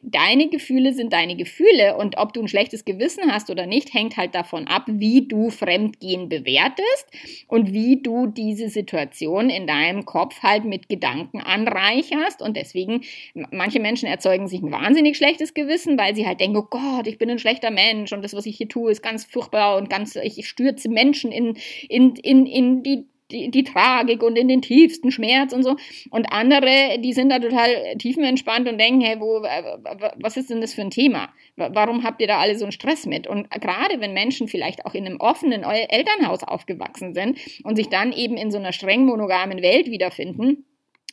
deine 0.03 0.49
Gefühle 0.49 0.95
sind 0.95 1.13
deine 1.13 1.37
Gefühle 1.37 1.97
und 1.97 2.17
ob 2.17 2.33
du 2.33 2.41
ein 2.41 2.49
schlechtes 2.49 2.85
Gewissen 2.85 3.31
hast 3.31 3.51
oder 3.51 3.67
nicht, 3.67 3.93
hängt 3.93 4.17
halt 4.17 4.35
davon 4.35 4.67
ab, 4.67 4.85
wie 4.87 5.27
du 5.29 5.51
Fremdgehen 5.51 6.29
bewertest 6.29 7.07
und 7.49 7.73
wie 7.73 8.01
du 8.03 8.27
diese 8.27 8.69
Situation 8.69 9.51
in 9.51 9.67
deinem 9.67 10.05
Kopf 10.05 10.43
halt 10.43 10.65
mit 10.65 10.89
Gedanken 10.89 11.41
anreicherst 11.41 12.41
und 12.41 12.57
deswegen, 12.57 13.03
manche 13.51 13.81
Menschen 13.81 14.09
erzeugen 14.09 14.49
sich 14.49 14.63
ein 14.63 14.73
wahnsinnig 14.73 15.17
schlechtes 15.17 15.55
Gewissen, 15.55 15.99
weil 15.99 16.15
sie 16.15 16.27
halt 16.27 16.41
denken, 16.41 16.57
oh 16.57 16.67
Gott, 16.69 17.07
ich 17.07 17.19
bin 17.19 17.31
ein 17.31 17.39
schlechter 17.39 17.71
Mensch 17.71 18.13
und 18.13 18.23
das, 18.23 18.35
was 18.35 18.47
ich 18.47 18.57
hier 18.57 18.69
tue, 18.69 18.91
ist 18.91 19.03
ganz 19.03 19.25
furchtbar 19.25 19.77
und 19.77 19.91
ganz, 19.91 20.17
ich 20.17 20.49
stürze 20.49 20.89
Menschen 20.89 21.31
in, 21.31 21.57
in, 21.89 22.17
in, 22.17 22.47
in 22.47 22.83
die 22.83 23.05
die, 23.33 23.51
die 23.51 23.64
Tragik 23.64 24.23
und 24.23 24.37
in 24.37 24.49
den 24.49 24.62
tiefsten 24.62 25.11
Schmerz 25.11 25.53
und 25.53 25.62
so. 25.62 25.77
Und 26.11 26.33
andere, 26.33 26.99
die 27.01 27.12
sind 27.12 27.31
da 27.31 27.38
total 27.38 27.97
tiefenentspannt 27.99 28.69
und 28.69 28.79
denken, 28.79 29.01
hey, 29.01 29.21
wo, 29.21 29.43
was 30.21 30.37
ist 30.37 30.51
denn 30.51 30.61
das 30.61 30.75
für 30.75 30.83
ein 30.83 30.90
Thema? 30.90 31.29
Warum 31.57 32.05
habt 32.05 32.21
ihr 32.21 32.27
da 32.27 32.38
alle 32.38 32.57
so 32.57 32.64
einen 32.64 32.73
Stress 32.73 33.07
mit? 33.07 33.27
Und 33.27 33.51
gerade 33.51 34.01
wenn 34.01 34.12
Menschen 34.12 34.49
vielleicht 34.49 34.87
auch 34.87 34.95
in 34.95 35.07
einem 35.07 35.21
offenen 35.21 35.62
Elternhaus 35.62 36.43
aufgewachsen 36.43 37.14
sind 37.14 37.38
und 37.64 37.77
sich 37.77 37.88
dann 37.88 38.12
eben 38.12 38.37
in 38.37 38.51
so 38.51 38.59
einer 38.59 38.73
streng 38.73 39.05
monogamen 39.05 39.62
Welt 39.62 39.90
wiederfinden, 39.90 40.64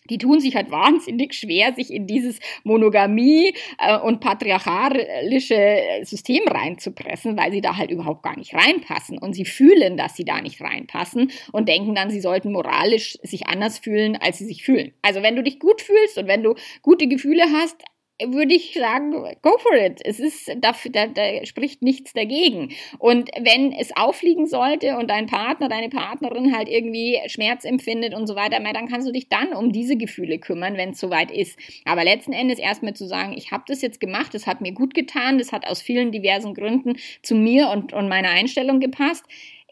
die 0.09 0.17
tun 0.17 0.39
sich 0.39 0.55
halt 0.55 0.71
wahnsinnig 0.71 1.33
schwer, 1.33 1.73
sich 1.73 1.91
in 1.91 2.07
dieses 2.07 2.39
Monogamie 2.63 3.53
äh, 3.79 3.97
und 3.97 4.19
patriarchalische 4.19 5.81
System 6.03 6.47
reinzupressen, 6.47 7.37
weil 7.37 7.51
sie 7.51 7.61
da 7.61 7.77
halt 7.77 7.91
überhaupt 7.91 8.23
gar 8.23 8.37
nicht 8.37 8.53
reinpassen. 8.53 9.17
Und 9.17 9.33
sie 9.33 9.45
fühlen, 9.45 9.97
dass 9.97 10.15
sie 10.15 10.25
da 10.25 10.41
nicht 10.41 10.61
reinpassen 10.61 11.31
und 11.51 11.67
denken 11.67 11.95
dann, 11.95 12.09
sie 12.09 12.21
sollten 12.21 12.51
moralisch 12.51 13.17
sich 13.23 13.47
anders 13.47 13.79
fühlen, 13.79 14.15
als 14.15 14.37
sie 14.37 14.45
sich 14.45 14.63
fühlen. 14.63 14.93
Also 15.01 15.21
wenn 15.21 15.35
du 15.35 15.43
dich 15.43 15.59
gut 15.59 15.81
fühlst 15.81 16.17
und 16.17 16.27
wenn 16.27 16.43
du 16.43 16.55
gute 16.81 17.07
Gefühle 17.07 17.43
hast, 17.53 17.83
würde 18.25 18.55
ich 18.55 18.73
sagen, 18.73 19.11
go 19.41 19.57
for 19.59 19.73
it. 19.75 20.01
Es 20.03 20.19
ist, 20.19 20.49
da, 20.57 20.73
da, 20.91 21.07
da 21.07 21.45
spricht 21.45 21.83
nichts 21.83 22.13
dagegen. 22.13 22.73
Und 22.97 23.29
wenn 23.39 23.71
es 23.71 23.95
auffliegen 23.95 24.47
sollte 24.47 24.97
und 24.97 25.09
dein 25.09 25.27
Partner, 25.27 25.69
deine 25.69 25.89
Partnerin 25.89 26.55
halt 26.55 26.67
irgendwie 26.67 27.19
Schmerz 27.27 27.63
empfindet 27.63 28.15
und 28.15 28.25
so 28.25 28.35
weiter, 28.35 28.59
dann 28.59 28.87
kannst 28.87 29.07
du 29.07 29.11
dich 29.11 29.29
dann 29.29 29.53
um 29.53 29.71
diese 29.71 29.97
Gefühle 29.97 30.39
kümmern, 30.39 30.77
wenn 30.77 30.91
es 30.91 30.99
soweit 30.99 31.31
ist. 31.31 31.59
Aber 31.85 32.03
letzten 32.03 32.33
Endes 32.33 32.57
erstmal 32.57 32.93
zu 32.93 33.05
sagen, 33.05 33.33
ich 33.37 33.51
habe 33.51 33.63
das 33.67 33.81
jetzt 33.81 33.99
gemacht, 33.99 34.33
das 34.33 34.47
hat 34.47 34.61
mir 34.61 34.71
gut 34.71 34.95
getan, 34.95 35.37
das 35.37 35.51
hat 35.51 35.67
aus 35.67 35.81
vielen 35.81 36.11
diversen 36.11 36.55
Gründen 36.55 36.97
zu 37.21 37.35
mir 37.35 37.69
und, 37.69 37.93
und 37.93 38.09
meiner 38.09 38.29
Einstellung 38.29 38.79
gepasst. 38.79 39.25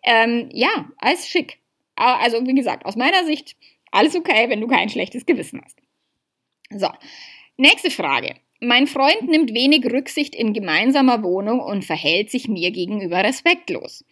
Ähm, 0.03 0.49
ja, 0.53 0.89
alles 0.97 1.27
schick. 1.27 1.57
Also 1.95 2.45
wie 2.45 2.53
gesagt, 2.53 2.85
aus 2.85 2.95
meiner 2.95 3.23
Sicht 3.25 3.55
alles 3.91 4.15
okay, 4.15 4.49
wenn 4.49 4.61
du 4.61 4.67
kein 4.67 4.89
schlechtes 4.89 5.25
Gewissen 5.25 5.61
hast. 5.63 5.79
So, 6.69 6.89
Nächste 7.57 7.89
Frage. 7.89 8.35
Mein 8.59 8.85
Freund 8.85 9.29
nimmt 9.29 9.53
wenig 9.53 9.85
Rücksicht 9.85 10.35
in 10.35 10.51
gemeinsamer 10.51 11.23
Wohnung 11.23 11.61
und 11.61 11.85
verhält 11.85 12.29
sich 12.29 12.49
mir 12.49 12.71
gegenüber 12.71 13.23
respektlos. 13.23 14.03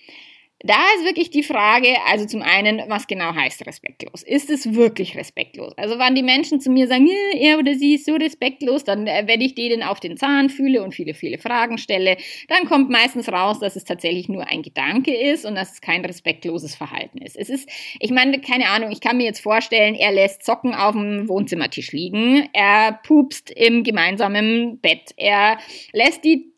Da 0.65 0.77
ist 0.97 1.03
wirklich 1.03 1.29
die 1.29 1.43
Frage, 1.43 1.89
also 2.07 2.25
zum 2.25 2.41
einen, 2.41 2.81
was 2.87 3.05
genau 3.07 3.35
heißt 3.35 3.67
respektlos? 3.67 4.23
Ist 4.23 4.49
es 4.49 4.73
wirklich 4.73 5.17
respektlos? 5.17 5.73
Also 5.75 5.99
wenn 5.99 6.15
die 6.15 6.23
Menschen 6.23 6.61
zu 6.61 6.71
mir 6.71 6.87
sagen, 6.87 7.09
er 7.37 7.59
oder 7.59 7.73
sie 7.75 7.95
ist 7.95 8.05
so 8.05 8.15
respektlos, 8.15 8.85
dann 8.85 9.05
äh, 9.05 9.23
wenn 9.27 9.41
ich 9.41 9.55
denen 9.55 9.83
auf 9.83 9.99
den 9.99 10.15
Zahn 10.15 10.47
fühle 10.47 10.81
und 10.81 10.95
viele, 10.95 11.15
viele 11.15 11.37
Fragen 11.37 11.77
stelle, 11.77 12.15
dann 12.47 12.63
kommt 12.63 12.89
meistens 12.89 13.27
raus, 13.27 13.59
dass 13.59 13.75
es 13.75 13.83
tatsächlich 13.83 14.29
nur 14.29 14.47
ein 14.47 14.61
Gedanke 14.61 15.13
ist 15.13 15.45
und 15.45 15.55
dass 15.55 15.73
es 15.73 15.81
kein 15.81 16.05
respektloses 16.05 16.75
Verhalten 16.75 17.17
ist. 17.17 17.35
Es 17.35 17.49
ist, 17.49 17.67
ich 17.99 18.11
meine, 18.11 18.39
keine 18.39 18.69
Ahnung, 18.69 18.89
ich 18.89 19.01
kann 19.01 19.17
mir 19.17 19.25
jetzt 19.25 19.41
vorstellen, 19.41 19.95
er 19.95 20.13
lässt 20.13 20.45
Socken 20.45 20.73
auf 20.73 20.93
dem 20.93 21.27
Wohnzimmertisch 21.27 21.91
liegen, 21.91 22.47
er 22.53 23.01
pupst 23.05 23.51
im 23.51 23.83
gemeinsamen 23.83 24.79
Bett, 24.79 25.13
er 25.17 25.57
lässt 25.91 26.23
die 26.23 26.52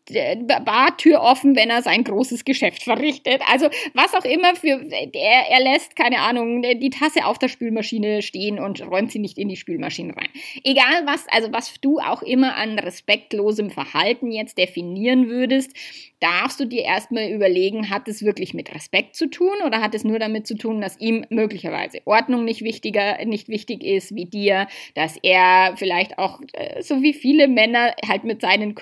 Bartür 0.64 1.20
offen, 1.20 1.56
wenn 1.56 1.70
er 1.70 1.82
sein 1.82 2.04
großes 2.04 2.44
Geschäft 2.44 2.84
verrichtet. 2.84 3.42
Also 3.50 3.68
was 3.94 4.14
auch 4.14 4.24
immer 4.24 4.54
für 4.54 4.80
er, 4.90 5.50
er 5.50 5.60
lässt 5.62 5.96
keine 5.96 6.20
Ahnung 6.20 6.62
die 6.62 6.90
Tasse 6.90 7.24
auf 7.24 7.38
der 7.38 7.48
Spülmaschine 7.48 8.22
stehen 8.22 8.58
und 8.58 8.80
räumt 8.86 9.12
sie 9.12 9.18
nicht 9.18 9.38
in 9.38 9.48
die 9.48 9.56
Spülmaschine 9.56 10.16
rein. 10.16 10.28
Egal 10.64 11.06
was, 11.06 11.26
also 11.30 11.52
was 11.52 11.74
du 11.80 11.98
auch 11.98 12.22
immer 12.22 12.56
an 12.56 12.78
respektlosem 12.78 13.70
Verhalten 13.70 14.30
jetzt 14.30 14.58
definieren 14.58 15.28
würdest, 15.28 15.72
darfst 16.20 16.58
du 16.60 16.64
dir 16.64 16.82
erstmal 16.82 17.30
überlegen, 17.30 17.90
hat 17.90 18.08
es 18.08 18.24
wirklich 18.24 18.54
mit 18.54 18.74
Respekt 18.74 19.16
zu 19.16 19.28
tun 19.28 19.54
oder 19.64 19.82
hat 19.82 19.94
es 19.94 20.04
nur 20.04 20.18
damit 20.18 20.46
zu 20.46 20.56
tun, 20.56 20.80
dass 20.80 20.98
ihm 20.98 21.26
möglicherweise 21.28 22.00
Ordnung 22.04 22.44
nicht 22.44 22.62
wichtiger, 22.62 23.22
nicht 23.24 23.48
wichtig 23.48 23.84
ist 23.84 24.14
wie 24.14 24.24
dir, 24.24 24.66
dass 24.94 25.18
er 25.22 25.74
vielleicht 25.76 26.18
auch, 26.18 26.40
äh, 26.52 26.82
so 26.82 27.02
wie 27.02 27.12
viele 27.12 27.48
Männer, 27.48 27.94
halt 28.06 28.24
mit 28.24 28.40
seinen 28.40 28.74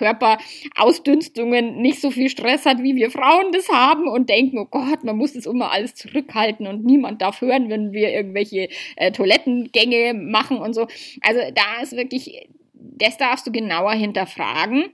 Körperausdünstungen 1.15 1.81
nicht 1.81 2.01
so 2.01 2.11
viel 2.11 2.29
Stress 2.29 2.67
hat, 2.67 2.83
wie 2.83 2.97
wir 2.97 3.11
Frauen 3.11 3.53
das 3.53 3.69
haben 3.69 4.09
und 4.09 4.29
denken, 4.29 4.59
oh 4.59 4.67
Gott, 4.71 5.05
man 5.05 5.17
muss 5.17 5.33
das 5.35 5.47
immer 5.47 5.71
alles 5.71 5.95
zurückhalten 5.95 6.67
und 6.67 6.85
niemand 6.85 7.23
darf 7.23 7.41
hören, 7.41 7.69
wenn 7.71 7.93
wir 7.93 8.13
irgendwelche 8.13 8.69
äh, 8.97 9.13
Toilettengänge 9.13 10.15
machen 10.15 10.59
und 10.59 10.75
so. 10.75 10.87
Also 11.21 11.41
da 11.55 11.83
ist 11.83 11.97
wirklich, 11.97 12.49
das 12.73 13.17
darfst 13.17 13.47
du 13.47 13.53
genauer 13.53 13.93
hinterfragen 13.93 14.87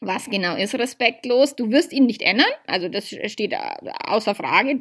was 0.00 0.30
genau 0.30 0.56
ist 0.56 0.74
respektlos? 0.74 1.56
Du 1.56 1.70
wirst 1.70 1.92
ihn 1.92 2.06
nicht 2.06 2.22
ändern, 2.22 2.50
also 2.66 2.88
das 2.88 3.14
steht 3.26 3.54
außer 4.06 4.34
Frage. 4.34 4.80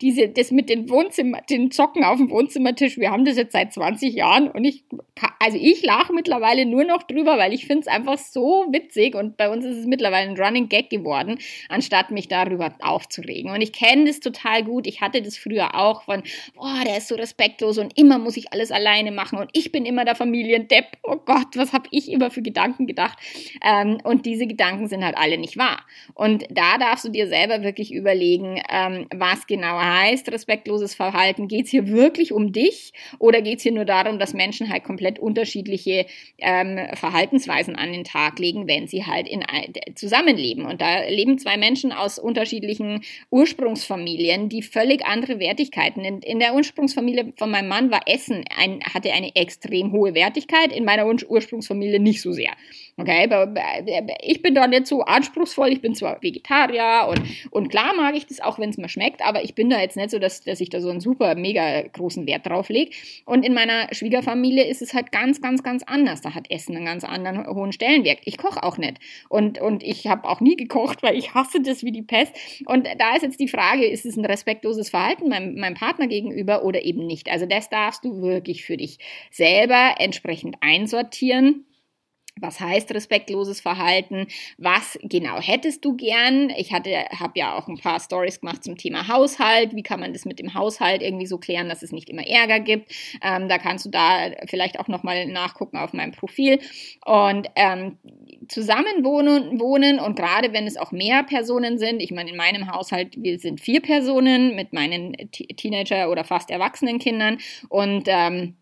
Diese, 0.00 0.28
das 0.28 0.50
mit 0.50 0.68
den 0.68 0.90
Wohnzimmer, 0.90 1.40
den 1.48 1.70
Zocken 1.70 2.04
auf 2.04 2.18
dem 2.18 2.30
Wohnzimmertisch, 2.30 2.98
wir 2.98 3.10
haben 3.10 3.24
das 3.24 3.36
jetzt 3.36 3.52
seit 3.52 3.72
20 3.72 4.14
Jahren 4.14 4.50
und 4.50 4.64
ich, 4.64 4.84
also 5.38 5.58
ich 5.60 5.82
lache 5.82 6.12
mittlerweile 6.12 6.66
nur 6.66 6.84
noch 6.84 7.02
drüber, 7.02 7.38
weil 7.38 7.52
ich 7.52 7.66
finde 7.66 7.80
es 7.80 7.86
einfach 7.86 8.18
so 8.18 8.66
witzig 8.70 9.14
und 9.14 9.38
bei 9.38 9.48
uns 9.48 9.64
ist 9.64 9.78
es 9.78 9.86
mittlerweile 9.86 10.30
ein 10.30 10.38
Running 10.38 10.68
Gag 10.68 10.90
geworden, 10.90 11.38
anstatt 11.68 12.10
mich 12.10 12.28
darüber 12.28 12.74
aufzuregen. 12.80 13.50
Und 13.52 13.62
ich 13.62 13.72
kenne 13.72 14.04
das 14.04 14.20
total 14.20 14.64
gut. 14.64 14.86
Ich 14.86 15.00
hatte 15.00 15.22
das 15.22 15.36
früher 15.36 15.74
auch 15.74 16.02
von, 16.02 16.22
boah, 16.54 16.82
der 16.84 16.98
ist 16.98 17.08
so 17.08 17.14
respektlos 17.14 17.78
und 17.78 17.98
immer 17.98 18.18
muss 18.18 18.36
ich 18.36 18.52
alles 18.52 18.70
alleine 18.70 19.12
machen 19.12 19.38
und 19.38 19.50
ich 19.54 19.72
bin 19.72 19.86
immer 19.86 20.04
der 20.04 20.14
Familiendepp. 20.14 20.98
Oh 21.02 21.16
Gott, 21.16 21.56
was 21.56 21.72
habe 21.72 21.88
ich 21.90 22.10
immer 22.10 22.30
für 22.30 22.42
Gedanken 22.42 22.86
gedacht? 22.86 23.18
Ähm, 23.64 23.98
und 24.04 24.26
diese 24.26 24.41
diese 24.42 24.48
Gedanken 24.48 24.88
sind 24.88 25.04
halt 25.04 25.16
alle 25.16 25.38
nicht 25.38 25.56
wahr. 25.56 25.82
Und 26.14 26.44
da 26.50 26.76
darfst 26.78 27.04
du 27.04 27.10
dir 27.10 27.28
selber 27.28 27.62
wirklich 27.62 27.92
überlegen, 27.92 28.60
ähm, 28.68 29.06
was 29.14 29.46
genau 29.46 29.78
heißt 29.78 30.30
respektloses 30.32 30.94
Verhalten. 30.94 31.46
Geht 31.46 31.66
es 31.66 31.70
hier 31.70 31.88
wirklich 31.88 32.32
um 32.32 32.52
dich 32.52 32.92
oder 33.18 33.40
geht 33.40 33.58
es 33.58 33.62
hier 33.62 33.72
nur 33.72 33.84
darum, 33.84 34.18
dass 34.18 34.34
Menschen 34.34 34.68
halt 34.68 34.82
komplett 34.82 35.18
unterschiedliche 35.18 36.06
ähm, 36.38 36.78
Verhaltensweisen 36.94 37.76
an 37.76 37.92
den 37.92 38.04
Tag 38.04 38.38
legen, 38.38 38.66
wenn 38.66 38.88
sie 38.88 39.04
halt 39.06 39.28
in, 39.28 39.44
zusammenleben? 39.94 40.66
Und 40.66 40.80
da 40.80 41.04
leben 41.08 41.38
zwei 41.38 41.56
Menschen 41.56 41.92
aus 41.92 42.18
unterschiedlichen 42.18 43.02
Ursprungsfamilien, 43.30 44.48
die 44.48 44.62
völlig 44.62 45.06
andere 45.06 45.38
Wertigkeiten. 45.38 46.04
In, 46.04 46.18
in 46.20 46.40
der 46.40 46.54
Ursprungsfamilie 46.54 47.32
von 47.36 47.50
meinem 47.50 47.68
Mann 47.68 47.90
war 47.90 48.00
Essen 48.06 48.44
ein, 48.56 48.80
hatte 48.92 49.12
eine 49.12 49.36
extrem 49.36 49.92
hohe 49.92 50.14
Wertigkeit, 50.14 50.72
in 50.72 50.84
meiner 50.84 51.06
Ursprungsfamilie 51.06 52.00
nicht 52.00 52.20
so 52.20 52.32
sehr. 52.32 52.52
Okay, 52.96 53.26
ich 54.32 54.40
bin 54.40 54.54
da 54.54 54.66
nicht 54.66 54.86
so 54.86 55.02
anspruchsvoll. 55.02 55.68
Ich 55.68 55.82
bin 55.82 55.94
zwar 55.94 56.22
Vegetarier 56.22 57.06
und, 57.08 57.20
und 57.50 57.68
klar 57.68 57.92
mag 57.94 58.16
ich 58.16 58.26
das 58.26 58.40
auch, 58.40 58.58
wenn 58.58 58.70
es 58.70 58.78
mir 58.78 58.88
schmeckt, 58.88 59.22
aber 59.22 59.44
ich 59.44 59.54
bin 59.54 59.68
da 59.68 59.78
jetzt 59.78 59.96
nicht 59.96 60.10
so, 60.10 60.18
dass, 60.18 60.42
dass 60.42 60.60
ich 60.60 60.70
da 60.70 60.80
so 60.80 60.88
einen 60.88 61.00
super, 61.00 61.34
mega 61.34 61.82
großen 61.82 62.26
Wert 62.26 62.46
drauf 62.46 62.70
lege. 62.70 62.92
Und 63.26 63.44
in 63.44 63.52
meiner 63.52 63.92
Schwiegerfamilie 63.92 64.64
ist 64.64 64.80
es 64.80 64.94
halt 64.94 65.12
ganz, 65.12 65.42
ganz, 65.42 65.62
ganz 65.62 65.82
anders. 65.82 66.22
Da 66.22 66.34
hat 66.34 66.50
Essen 66.50 66.76
einen 66.76 66.86
ganz 66.86 67.04
anderen 67.04 67.46
hohen 67.46 67.72
Stellenwert. 67.72 68.20
Ich 68.24 68.38
koche 68.38 68.62
auch 68.62 68.78
nicht. 68.78 68.98
Und, 69.28 69.60
und 69.60 69.82
ich 69.82 70.06
habe 70.06 70.26
auch 70.28 70.40
nie 70.40 70.56
gekocht, 70.56 71.02
weil 71.02 71.16
ich 71.16 71.34
hasse 71.34 71.60
das 71.60 71.84
wie 71.84 71.92
die 71.92 72.02
Pest. 72.02 72.34
Und 72.64 72.88
da 72.98 73.14
ist 73.14 73.22
jetzt 73.22 73.40
die 73.40 73.48
Frage, 73.48 73.84
ist 73.84 74.06
es 74.06 74.16
ein 74.16 74.24
respektloses 74.24 74.88
Verhalten 74.88 75.28
meinem, 75.28 75.60
meinem 75.60 75.74
Partner 75.74 76.06
gegenüber 76.06 76.64
oder 76.64 76.82
eben 76.82 77.06
nicht? 77.06 77.30
Also 77.30 77.44
das 77.44 77.68
darfst 77.68 78.04
du 78.04 78.22
wirklich 78.22 78.64
für 78.64 78.78
dich 78.78 78.98
selber 79.30 79.96
entsprechend 79.98 80.56
einsortieren. 80.60 81.66
Was 82.40 82.60
heißt 82.60 82.92
respektloses 82.94 83.60
Verhalten? 83.60 84.26
Was 84.56 84.98
genau 85.02 85.38
hättest 85.38 85.84
du 85.84 85.96
gern? 85.96 86.50
Ich 86.56 86.72
hatte, 86.72 86.90
habe 87.18 87.38
ja 87.38 87.56
auch 87.56 87.68
ein 87.68 87.78
paar 87.78 88.00
Stories 88.00 88.40
gemacht 88.40 88.64
zum 88.64 88.78
Thema 88.78 89.06
Haushalt. 89.06 89.76
Wie 89.76 89.82
kann 89.82 90.00
man 90.00 90.14
das 90.14 90.24
mit 90.24 90.38
dem 90.38 90.54
Haushalt 90.54 91.02
irgendwie 91.02 91.26
so 91.26 91.36
klären, 91.36 91.68
dass 91.68 91.82
es 91.82 91.92
nicht 91.92 92.08
immer 92.08 92.26
Ärger 92.26 92.60
gibt? 92.60 92.90
Ähm, 93.22 93.48
da 93.48 93.58
kannst 93.58 93.84
du 93.84 93.90
da 93.90 94.30
vielleicht 94.46 94.80
auch 94.80 94.88
nochmal 94.88 95.26
nachgucken 95.26 95.76
auf 95.76 95.92
meinem 95.92 96.12
Profil. 96.12 96.58
Und 97.04 97.48
ähm, 97.54 97.98
zusammen 98.48 99.04
wohnen, 99.04 100.00
und 100.00 100.16
gerade 100.16 100.54
wenn 100.54 100.66
es 100.66 100.78
auch 100.78 100.90
mehr 100.90 101.22
Personen 101.24 101.78
sind, 101.78 102.00
ich 102.00 102.12
meine, 102.12 102.30
in 102.30 102.36
meinem 102.36 102.72
Haushalt, 102.72 103.14
wir 103.16 103.38
sind 103.38 103.60
vier 103.60 103.82
Personen 103.82 104.56
mit 104.56 104.72
meinen 104.72 105.14
Teenager 105.32 106.10
oder 106.10 106.24
fast 106.24 106.50
erwachsenen 106.50 106.98
Kindern 106.98 107.38
und 107.68 108.04
ähm, 108.06 108.56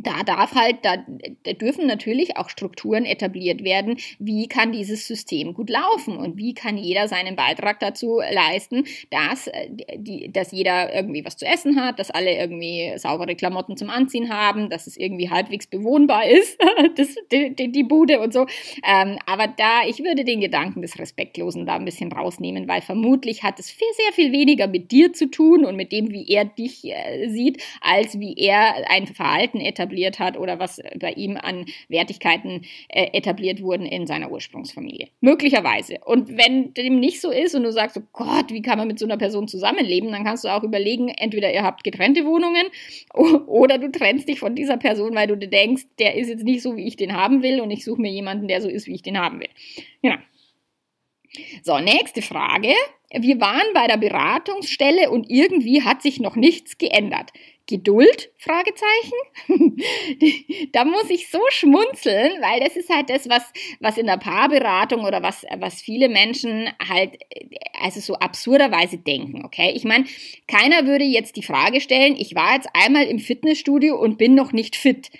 da 0.00 0.22
darf 0.22 0.54
halt, 0.54 0.84
da, 0.84 0.96
da, 1.42 1.52
dürfen 1.54 1.86
natürlich 1.86 2.36
auch 2.36 2.50
Strukturen 2.50 3.04
etabliert 3.04 3.64
werden. 3.64 3.96
Wie 4.20 4.46
kann 4.46 4.70
dieses 4.70 5.08
System 5.08 5.54
gut 5.54 5.70
laufen 5.70 6.16
und 6.16 6.36
wie 6.36 6.54
kann 6.54 6.76
jeder 6.76 7.08
seinen 7.08 7.34
Beitrag 7.34 7.80
dazu 7.80 8.20
leisten, 8.20 8.84
dass, 9.10 9.48
äh, 9.48 9.68
die, 9.96 10.32
dass 10.32 10.52
jeder 10.52 10.94
irgendwie 10.94 11.24
was 11.24 11.36
zu 11.36 11.46
essen 11.46 11.80
hat, 11.80 11.98
dass 11.98 12.12
alle 12.12 12.32
irgendwie 12.32 12.92
saubere 12.96 13.34
Klamotten 13.34 13.76
zum 13.76 13.90
Anziehen 13.90 14.32
haben, 14.32 14.70
dass 14.70 14.86
es 14.86 14.96
irgendwie 14.96 15.30
halbwegs 15.30 15.66
bewohnbar 15.66 16.26
ist, 16.28 16.60
das, 16.96 17.16
die, 17.32 17.54
die, 17.72 17.82
Bude 17.82 18.20
und 18.20 18.32
so. 18.32 18.46
Ähm, 18.86 19.18
aber 19.26 19.48
da, 19.48 19.82
ich 19.88 19.98
würde 19.98 20.24
den 20.24 20.40
Gedanken 20.40 20.82
des 20.82 20.98
Respektlosen 20.98 21.66
da 21.66 21.74
ein 21.74 21.84
bisschen 21.84 22.12
rausnehmen, 22.12 22.68
weil 22.68 22.82
vermutlich 22.82 23.42
hat 23.42 23.58
es 23.58 23.70
viel, 23.70 23.88
sehr 23.94 24.12
viel 24.12 24.30
weniger 24.30 24.68
mit 24.68 24.92
dir 24.92 25.12
zu 25.12 25.28
tun 25.28 25.64
und 25.64 25.74
mit 25.74 25.90
dem, 25.90 26.12
wie 26.12 26.28
er 26.28 26.44
dich 26.44 26.84
äh, 26.84 27.28
sieht, 27.28 27.62
als 27.80 28.20
wie 28.20 28.34
er 28.36 28.88
ein 28.90 29.06
Verhalten 29.08 29.58
etabliert 29.58 29.87
etabliert 29.88 30.18
hat 30.18 30.36
oder 30.36 30.58
was 30.58 30.80
bei 30.98 31.12
ihm 31.12 31.36
an 31.36 31.66
Wertigkeiten 31.88 32.62
äh, 32.88 33.08
etabliert 33.12 33.62
wurden 33.62 33.86
in 33.86 34.06
seiner 34.06 34.30
Ursprungsfamilie. 34.30 35.08
Möglicherweise. 35.20 35.98
Und 36.04 36.36
wenn 36.36 36.74
dem 36.74 37.00
nicht 37.00 37.20
so 37.20 37.30
ist 37.30 37.54
und 37.54 37.62
du 37.62 37.72
sagst, 37.72 37.96
oh 37.96 38.06
Gott, 38.12 38.50
wie 38.50 38.62
kann 38.62 38.78
man 38.78 38.88
mit 38.88 38.98
so 38.98 39.06
einer 39.06 39.16
Person 39.16 39.48
zusammenleben, 39.48 40.12
dann 40.12 40.24
kannst 40.24 40.44
du 40.44 40.48
auch 40.48 40.62
überlegen, 40.62 41.08
entweder 41.08 41.52
ihr 41.52 41.62
habt 41.62 41.84
getrennte 41.84 42.24
Wohnungen 42.24 42.66
oder 43.46 43.78
du 43.78 43.90
trennst 43.90 44.28
dich 44.28 44.40
von 44.40 44.54
dieser 44.54 44.76
Person, 44.76 45.14
weil 45.14 45.26
du 45.26 45.36
dir 45.36 45.48
denkst, 45.48 45.84
der 45.98 46.14
ist 46.16 46.28
jetzt 46.28 46.44
nicht 46.44 46.62
so, 46.62 46.76
wie 46.76 46.86
ich 46.86 46.96
den 46.96 47.14
haben 47.14 47.42
will 47.42 47.60
und 47.60 47.70
ich 47.70 47.84
suche 47.84 48.00
mir 48.00 48.12
jemanden, 48.12 48.48
der 48.48 48.60
so 48.60 48.68
ist, 48.68 48.86
wie 48.86 48.94
ich 48.94 49.02
den 49.02 49.18
haben 49.18 49.40
will. 49.40 49.48
Genau. 50.02 50.16
So, 51.62 51.78
nächste 51.78 52.22
Frage. 52.22 52.72
Wir 53.10 53.40
waren 53.40 53.66
bei 53.74 53.86
der 53.86 53.96
Beratungsstelle 53.96 55.10
und 55.10 55.30
irgendwie 55.30 55.82
hat 55.82 56.02
sich 56.02 56.20
noch 56.20 56.36
nichts 56.36 56.78
geändert. 56.78 57.32
Geduld? 57.68 58.32
Fragezeichen. 58.38 59.12
da 60.72 60.86
muss 60.86 61.10
ich 61.10 61.28
so 61.28 61.40
schmunzeln, 61.50 62.32
weil 62.40 62.60
das 62.60 62.76
ist 62.76 62.88
halt 62.88 63.10
das, 63.10 63.28
was, 63.28 63.42
was 63.78 63.98
in 63.98 64.06
der 64.06 64.16
Paarberatung 64.16 65.04
oder 65.04 65.22
was, 65.22 65.44
was 65.58 65.82
viele 65.82 66.08
Menschen 66.08 66.70
halt, 66.88 67.18
also 67.80 68.00
so 68.00 68.14
absurderweise 68.14 68.96
denken, 68.96 69.44
okay? 69.44 69.72
Ich 69.76 69.84
meine, 69.84 70.06
keiner 70.46 70.86
würde 70.86 71.04
jetzt 71.04 71.36
die 71.36 71.42
Frage 71.42 71.82
stellen, 71.82 72.16
ich 72.16 72.34
war 72.34 72.54
jetzt 72.54 72.70
einmal 72.72 73.04
im 73.04 73.18
Fitnessstudio 73.18 73.96
und 73.96 74.16
bin 74.16 74.34
noch 74.34 74.52
nicht 74.52 74.74
fit. 74.74 75.10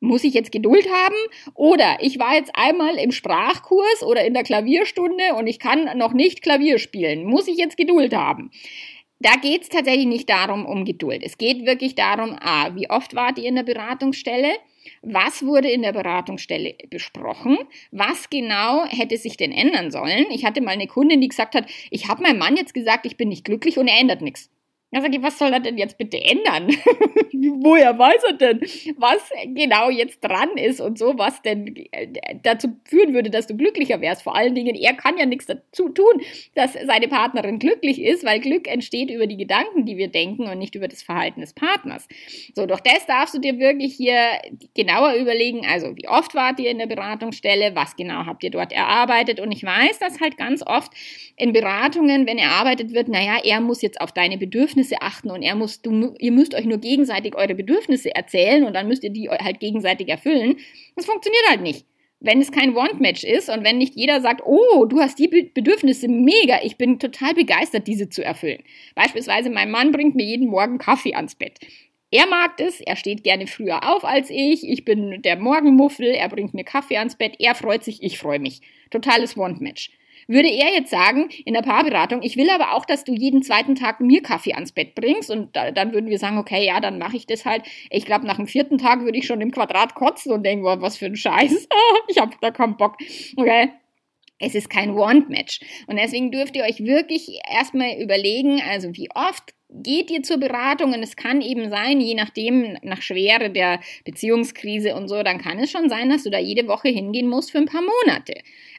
Muss 0.00 0.24
ich 0.24 0.34
jetzt 0.34 0.52
Geduld 0.52 0.86
haben? 0.90 1.16
Oder 1.54 1.96
ich 2.00 2.18
war 2.18 2.34
jetzt 2.34 2.50
einmal 2.54 2.96
im 2.96 3.12
Sprachkurs 3.12 4.02
oder 4.02 4.26
in 4.26 4.34
der 4.34 4.42
Klavierstunde 4.42 5.34
und 5.38 5.46
ich 5.46 5.58
kann 5.58 5.96
noch 5.96 6.12
nicht 6.12 6.42
Klavier 6.42 6.78
spielen. 6.78 7.24
Muss 7.24 7.48
ich 7.48 7.56
jetzt 7.56 7.78
Geduld 7.78 8.14
haben? 8.14 8.50
Da 9.20 9.36
geht 9.36 9.62
es 9.62 9.68
tatsächlich 9.68 10.06
nicht 10.06 10.28
darum, 10.28 10.66
um 10.66 10.84
Geduld. 10.84 11.22
Es 11.24 11.38
geht 11.38 11.66
wirklich 11.66 11.94
darum, 11.94 12.36
a, 12.40 12.74
wie 12.74 12.90
oft 12.90 13.14
wart 13.14 13.38
ihr 13.38 13.48
in 13.48 13.54
der 13.54 13.62
Beratungsstelle? 13.62 14.52
Was 15.02 15.44
wurde 15.44 15.70
in 15.70 15.82
der 15.82 15.92
Beratungsstelle 15.92 16.74
besprochen? 16.90 17.58
Was 17.90 18.28
genau 18.28 18.84
hätte 18.86 19.16
sich 19.16 19.36
denn 19.36 19.52
ändern 19.52 19.90
sollen? 19.90 20.26
Ich 20.30 20.44
hatte 20.44 20.60
mal 20.60 20.72
eine 20.72 20.86
Kundin, 20.86 21.20
die 21.20 21.28
gesagt 21.28 21.54
hat, 21.54 21.70
ich 21.90 22.08
habe 22.08 22.22
meinem 22.22 22.38
Mann 22.38 22.56
jetzt 22.56 22.74
gesagt, 22.74 23.06
ich 23.06 23.16
bin 23.16 23.28
nicht 23.28 23.44
glücklich 23.44 23.78
und 23.78 23.88
er 23.88 23.98
ändert 23.98 24.20
nichts. 24.20 24.50
Da 24.94 25.00
sage 25.00 25.16
ich, 25.16 25.22
was 25.24 25.36
soll 25.36 25.52
er 25.52 25.58
denn 25.58 25.76
jetzt 25.76 25.98
bitte 25.98 26.22
ändern? 26.22 26.68
Woher 27.64 27.98
weiß 27.98 28.22
er 28.28 28.34
denn, 28.34 28.60
was 28.96 29.28
genau 29.44 29.90
jetzt 29.90 30.20
dran 30.22 30.56
ist 30.56 30.80
und 30.80 31.00
so, 31.00 31.18
was 31.18 31.42
denn 31.42 31.74
äh, 31.90 32.06
dazu 32.44 32.68
führen 32.84 33.12
würde, 33.12 33.28
dass 33.28 33.48
du 33.48 33.56
glücklicher 33.56 34.00
wärst? 34.00 34.22
Vor 34.22 34.36
allen 34.36 34.54
Dingen, 34.54 34.76
er 34.76 34.94
kann 34.94 35.18
ja 35.18 35.26
nichts 35.26 35.46
dazu 35.46 35.88
tun, 35.88 36.22
dass 36.54 36.74
seine 36.74 37.08
Partnerin 37.08 37.58
glücklich 37.58 38.00
ist, 38.00 38.24
weil 38.24 38.38
Glück 38.38 38.68
entsteht 38.68 39.10
über 39.10 39.26
die 39.26 39.36
Gedanken, 39.36 39.84
die 39.84 39.96
wir 39.96 40.06
denken 40.06 40.46
und 40.46 40.58
nicht 40.58 40.76
über 40.76 40.86
das 40.86 41.02
Verhalten 41.02 41.40
des 41.40 41.54
Partners. 41.54 42.06
So, 42.54 42.64
doch 42.64 42.78
das 42.78 43.04
darfst 43.06 43.34
du 43.34 43.40
dir 43.40 43.58
wirklich 43.58 43.96
hier 43.96 44.16
genauer 44.76 45.14
überlegen. 45.14 45.66
Also, 45.66 45.96
wie 45.96 46.06
oft 46.06 46.36
wart 46.36 46.60
ihr 46.60 46.70
in 46.70 46.78
der 46.78 46.86
Beratungsstelle? 46.86 47.74
Was 47.74 47.96
genau 47.96 48.26
habt 48.26 48.44
ihr 48.44 48.50
dort 48.50 48.70
erarbeitet? 48.70 49.40
Und 49.40 49.50
ich 49.50 49.64
weiß, 49.64 49.98
dass 49.98 50.20
halt 50.20 50.36
ganz 50.36 50.62
oft 50.64 50.92
in 51.36 51.52
Beratungen, 51.52 52.28
wenn 52.28 52.38
erarbeitet 52.38 52.92
wird, 52.92 53.08
naja, 53.08 53.38
er 53.42 53.60
muss 53.60 53.82
jetzt 53.82 54.00
auf 54.00 54.12
deine 54.12 54.38
Bedürfnisse 54.38 54.83
Bedürfnisse 54.84 55.02
achten 55.02 55.30
und 55.30 55.42
er 55.42 55.54
muss, 55.54 55.82
du, 55.82 56.14
ihr 56.18 56.32
müsst 56.32 56.54
euch 56.54 56.64
nur 56.64 56.78
gegenseitig 56.78 57.34
eure 57.34 57.54
Bedürfnisse 57.54 58.14
erzählen 58.14 58.64
und 58.64 58.74
dann 58.74 58.88
müsst 58.88 59.04
ihr 59.04 59.10
die 59.10 59.28
halt 59.28 59.60
gegenseitig 59.60 60.08
erfüllen. 60.08 60.56
Das 60.96 61.06
funktioniert 61.06 61.48
halt 61.48 61.62
nicht. 61.62 61.86
Wenn 62.20 62.40
es 62.40 62.52
kein 62.52 62.74
Want-Match 62.74 63.24
ist 63.24 63.50
und 63.50 63.64
wenn 63.64 63.78
nicht 63.78 63.96
jeder 63.96 64.20
sagt, 64.20 64.42
oh, 64.44 64.86
du 64.86 65.00
hast 65.00 65.18
die 65.18 65.28
Bedürfnisse 65.28 66.08
mega, 66.08 66.60
ich 66.62 66.78
bin 66.78 66.98
total 66.98 67.34
begeistert, 67.34 67.86
diese 67.86 68.08
zu 68.08 68.24
erfüllen. 68.24 68.62
Beispielsweise 68.94 69.50
mein 69.50 69.70
Mann 69.70 69.92
bringt 69.92 70.14
mir 70.14 70.24
jeden 70.24 70.48
Morgen 70.48 70.78
Kaffee 70.78 71.14
ans 71.14 71.34
Bett. 71.34 71.58
Er 72.10 72.26
mag 72.26 72.56
das, 72.58 72.80
er 72.80 72.96
steht 72.96 73.24
gerne 73.24 73.46
früher 73.46 73.80
auf 73.90 74.04
als 74.04 74.30
ich, 74.30 74.66
ich 74.68 74.84
bin 74.84 75.20
der 75.22 75.36
Morgenmuffel, 75.36 76.06
er 76.06 76.28
bringt 76.28 76.54
mir 76.54 76.64
Kaffee 76.64 76.96
ans 76.96 77.16
Bett, 77.16 77.34
er 77.40 77.54
freut 77.54 77.82
sich, 77.82 78.02
ich 78.02 78.18
freue 78.18 78.38
mich. 78.38 78.60
Totales 78.90 79.36
Want-Match. 79.36 79.90
Würde 80.26 80.48
er 80.48 80.72
jetzt 80.72 80.90
sagen, 80.90 81.28
in 81.44 81.54
der 81.54 81.62
Paarberatung, 81.62 82.22
ich 82.22 82.36
will 82.36 82.50
aber 82.50 82.74
auch, 82.74 82.84
dass 82.84 83.04
du 83.04 83.12
jeden 83.12 83.42
zweiten 83.42 83.74
Tag 83.74 84.00
mir 84.00 84.22
Kaffee 84.22 84.54
ans 84.54 84.72
Bett 84.72 84.94
bringst 84.94 85.30
und 85.30 85.54
da, 85.54 85.70
dann 85.70 85.92
würden 85.92 86.10
wir 86.10 86.18
sagen, 86.18 86.38
okay, 86.38 86.64
ja, 86.64 86.80
dann 86.80 86.98
mache 86.98 87.16
ich 87.16 87.26
das 87.26 87.44
halt. 87.44 87.62
Ich 87.90 88.06
glaube, 88.06 88.26
nach 88.26 88.36
dem 88.36 88.46
vierten 88.46 88.78
Tag 88.78 89.00
würde 89.00 89.18
ich 89.18 89.26
schon 89.26 89.40
im 89.40 89.50
Quadrat 89.50 89.94
kotzen 89.94 90.32
und 90.32 90.44
denken, 90.44 90.64
boah, 90.64 90.80
was 90.80 90.96
für 90.96 91.06
ein 91.06 91.16
Scheiß. 91.16 91.68
ich 92.08 92.18
habe 92.18 92.32
da 92.40 92.50
keinen 92.50 92.76
Bock. 92.76 92.96
Okay. 93.36 93.70
Es 94.40 94.54
ist 94.54 94.68
kein 94.68 94.96
Want-Match. 94.96 95.60
Und 95.86 95.96
deswegen 95.96 96.32
dürft 96.32 96.56
ihr 96.56 96.64
euch 96.64 96.80
wirklich 96.80 97.38
erstmal 97.48 98.00
überlegen, 98.00 98.60
also 98.68 98.88
wie 98.94 99.08
oft 99.14 99.54
geht 99.70 100.10
ihr 100.10 100.22
zur 100.22 100.38
Beratung 100.38 100.92
und 100.92 101.02
es 101.02 101.16
kann 101.16 101.40
eben 101.40 101.68
sein, 101.68 102.00
je 102.00 102.14
nachdem, 102.14 102.76
nach 102.82 103.02
Schwere 103.02 103.50
der 103.50 103.80
Beziehungskrise 104.04 104.94
und 104.94 105.08
so, 105.08 105.22
dann 105.22 105.38
kann 105.38 105.58
es 105.58 105.70
schon 105.70 105.88
sein, 105.88 106.10
dass 106.10 106.22
du 106.22 106.30
da 106.30 106.38
jede 106.38 106.68
Woche 106.68 106.88
hingehen 106.88 107.28
musst 107.28 107.50
für 107.50 107.58
ein 107.58 107.66
paar 107.66 107.82
Monate. 107.82 108.34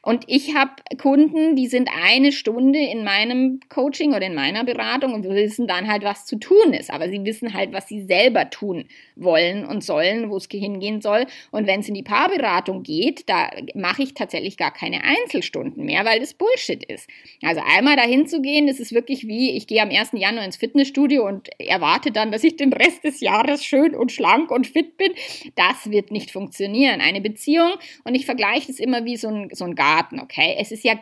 Und 0.06 0.22
ich 0.28 0.54
habe 0.54 0.70
Kunden, 0.98 1.56
die 1.56 1.66
sind 1.66 1.90
eine 1.92 2.30
Stunde 2.30 2.78
in 2.78 3.02
meinem 3.02 3.58
Coaching 3.68 4.14
oder 4.14 4.24
in 4.24 4.36
meiner 4.36 4.62
Beratung 4.62 5.14
und 5.14 5.24
wissen 5.24 5.66
dann 5.66 5.88
halt, 5.88 6.04
was 6.04 6.26
zu 6.26 6.36
tun 6.36 6.72
ist. 6.74 6.92
Aber 6.92 7.08
sie 7.08 7.24
wissen 7.24 7.54
halt, 7.54 7.72
was 7.72 7.88
sie 7.88 8.02
selber 8.02 8.48
tun 8.48 8.84
wollen 9.16 9.66
und 9.66 9.82
sollen, 9.82 10.30
wo 10.30 10.36
es 10.36 10.46
hingehen 10.48 11.00
soll. 11.00 11.26
Und 11.50 11.66
wenn 11.66 11.80
es 11.80 11.88
in 11.88 11.94
die 11.94 12.04
Paarberatung 12.04 12.84
geht, 12.84 13.28
da 13.28 13.50
mache 13.74 14.04
ich 14.04 14.14
tatsächlich 14.14 14.56
gar 14.56 14.72
keine 14.72 15.02
Einzelstunden 15.02 15.84
mehr, 15.84 16.04
weil 16.04 16.20
das 16.20 16.34
Bullshit 16.34 16.84
ist. 16.84 17.10
Also 17.42 17.60
einmal 17.66 17.96
dahin 17.96 18.28
zu 18.28 18.40
gehen, 18.40 18.68
das 18.68 18.78
ist 18.78 18.92
wirklich 18.92 19.26
wie, 19.26 19.56
ich 19.56 19.66
gehe 19.66 19.82
am 19.82 19.90
1. 19.90 20.10
Januar 20.12 20.44
ins 20.44 20.56
Fitnessstudio 20.56 21.26
und 21.26 21.48
erwarte 21.58 22.12
dann, 22.12 22.30
dass 22.30 22.44
ich 22.44 22.54
den 22.54 22.72
Rest 22.72 23.02
des 23.02 23.20
Jahres 23.20 23.64
schön 23.64 23.96
und 23.96 24.12
schlank 24.12 24.52
und 24.52 24.68
fit 24.68 24.96
bin. 24.98 25.10
Das 25.56 25.90
wird 25.90 26.12
nicht 26.12 26.30
funktionieren. 26.30 27.00
Eine 27.00 27.20
Beziehung, 27.20 27.72
und 28.04 28.14
ich 28.14 28.24
vergleiche 28.24 28.68
das 28.68 28.78
immer 28.78 29.04
wie 29.04 29.16
so 29.16 29.26
ein, 29.26 29.48
so 29.52 29.64
ein 29.64 29.74
Garten 29.74 29.95
Garten, 29.96 30.20
okay? 30.20 30.56
Es 30.58 30.72
ist 30.72 30.84
ja 30.84 30.94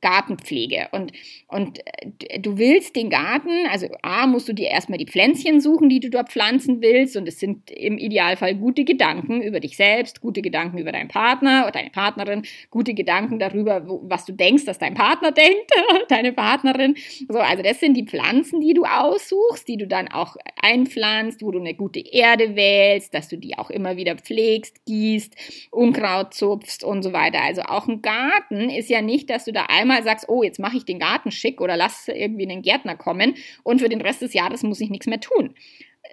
Gartenpflege. 0.00 0.88
Und, 0.92 1.12
und 1.48 1.80
äh, 1.84 2.40
du 2.40 2.58
willst 2.58 2.96
den 2.96 3.10
Garten, 3.10 3.66
also 3.70 3.88
A, 4.02 4.26
musst 4.26 4.48
du 4.48 4.52
dir 4.52 4.68
erstmal 4.68 4.98
die 4.98 5.06
Pflänzchen 5.06 5.60
suchen, 5.60 5.88
die 5.88 6.00
du 6.00 6.10
dort 6.10 6.30
pflanzen 6.30 6.80
willst. 6.80 7.16
Und 7.16 7.28
es 7.28 7.40
sind 7.40 7.70
im 7.70 7.98
Idealfall 7.98 8.54
gute 8.54 8.84
Gedanken 8.84 9.42
über 9.42 9.60
dich 9.60 9.76
selbst, 9.76 10.20
gute 10.20 10.42
Gedanken 10.42 10.78
über 10.78 10.92
deinen 10.92 11.08
Partner 11.08 11.62
oder 11.64 11.72
deine 11.72 11.90
Partnerin, 11.90 12.42
gute 12.70 12.94
Gedanken 12.94 13.38
darüber, 13.38 13.82
was 14.02 14.24
du 14.24 14.32
denkst, 14.32 14.64
dass 14.64 14.78
dein 14.78 14.94
Partner 14.94 15.32
denkt, 15.32 15.70
deine 16.08 16.32
Partnerin. 16.32 16.96
So, 17.28 17.38
also 17.38 17.62
das 17.62 17.80
sind 17.80 17.96
die 17.96 18.06
Pflanzen, 18.06 18.60
die 18.60 18.74
du 18.74 18.84
aussuchst, 18.84 19.68
die 19.68 19.76
du 19.76 19.86
dann 19.86 20.08
auch 20.08 20.36
einpflanzt, 20.60 21.42
wo 21.42 21.50
du 21.50 21.58
eine 21.58 21.74
gute 21.74 22.00
Erde 22.00 22.56
wählst, 22.56 23.14
dass 23.14 23.28
du 23.28 23.36
die 23.36 23.58
auch 23.58 23.70
immer 23.70 23.96
wieder 23.96 24.16
pflegst, 24.16 24.84
gießt, 24.86 25.34
Unkraut 25.70 26.34
zupfst 26.34 26.84
und 26.84 27.02
so 27.02 27.12
weiter. 27.12 27.40
Also 27.42 27.62
auch 27.62 27.88
ein 27.88 28.02
Garten 28.02 28.70
ist 28.70 28.88
ja 28.88 29.02
nicht, 29.02 29.30
dass 29.30 29.44
du 29.44 29.52
da 29.52 29.66
einmal 29.72 30.02
sagst, 30.02 30.28
oh, 30.28 30.42
jetzt 30.42 30.58
mache 30.58 30.76
ich 30.76 30.84
den 30.84 30.98
Garten 30.98 31.30
schick 31.30 31.60
oder 31.60 31.76
lass 31.76 32.08
irgendwie 32.08 32.48
einen 32.48 32.62
Gärtner 32.62 32.96
kommen 32.96 33.34
und 33.62 33.80
für 33.80 33.88
den 33.88 34.00
Rest 34.00 34.22
des 34.22 34.34
Jahres 34.34 34.62
muss 34.62 34.80
ich 34.80 34.90
nichts 34.90 35.06
mehr 35.06 35.20
tun 35.20 35.54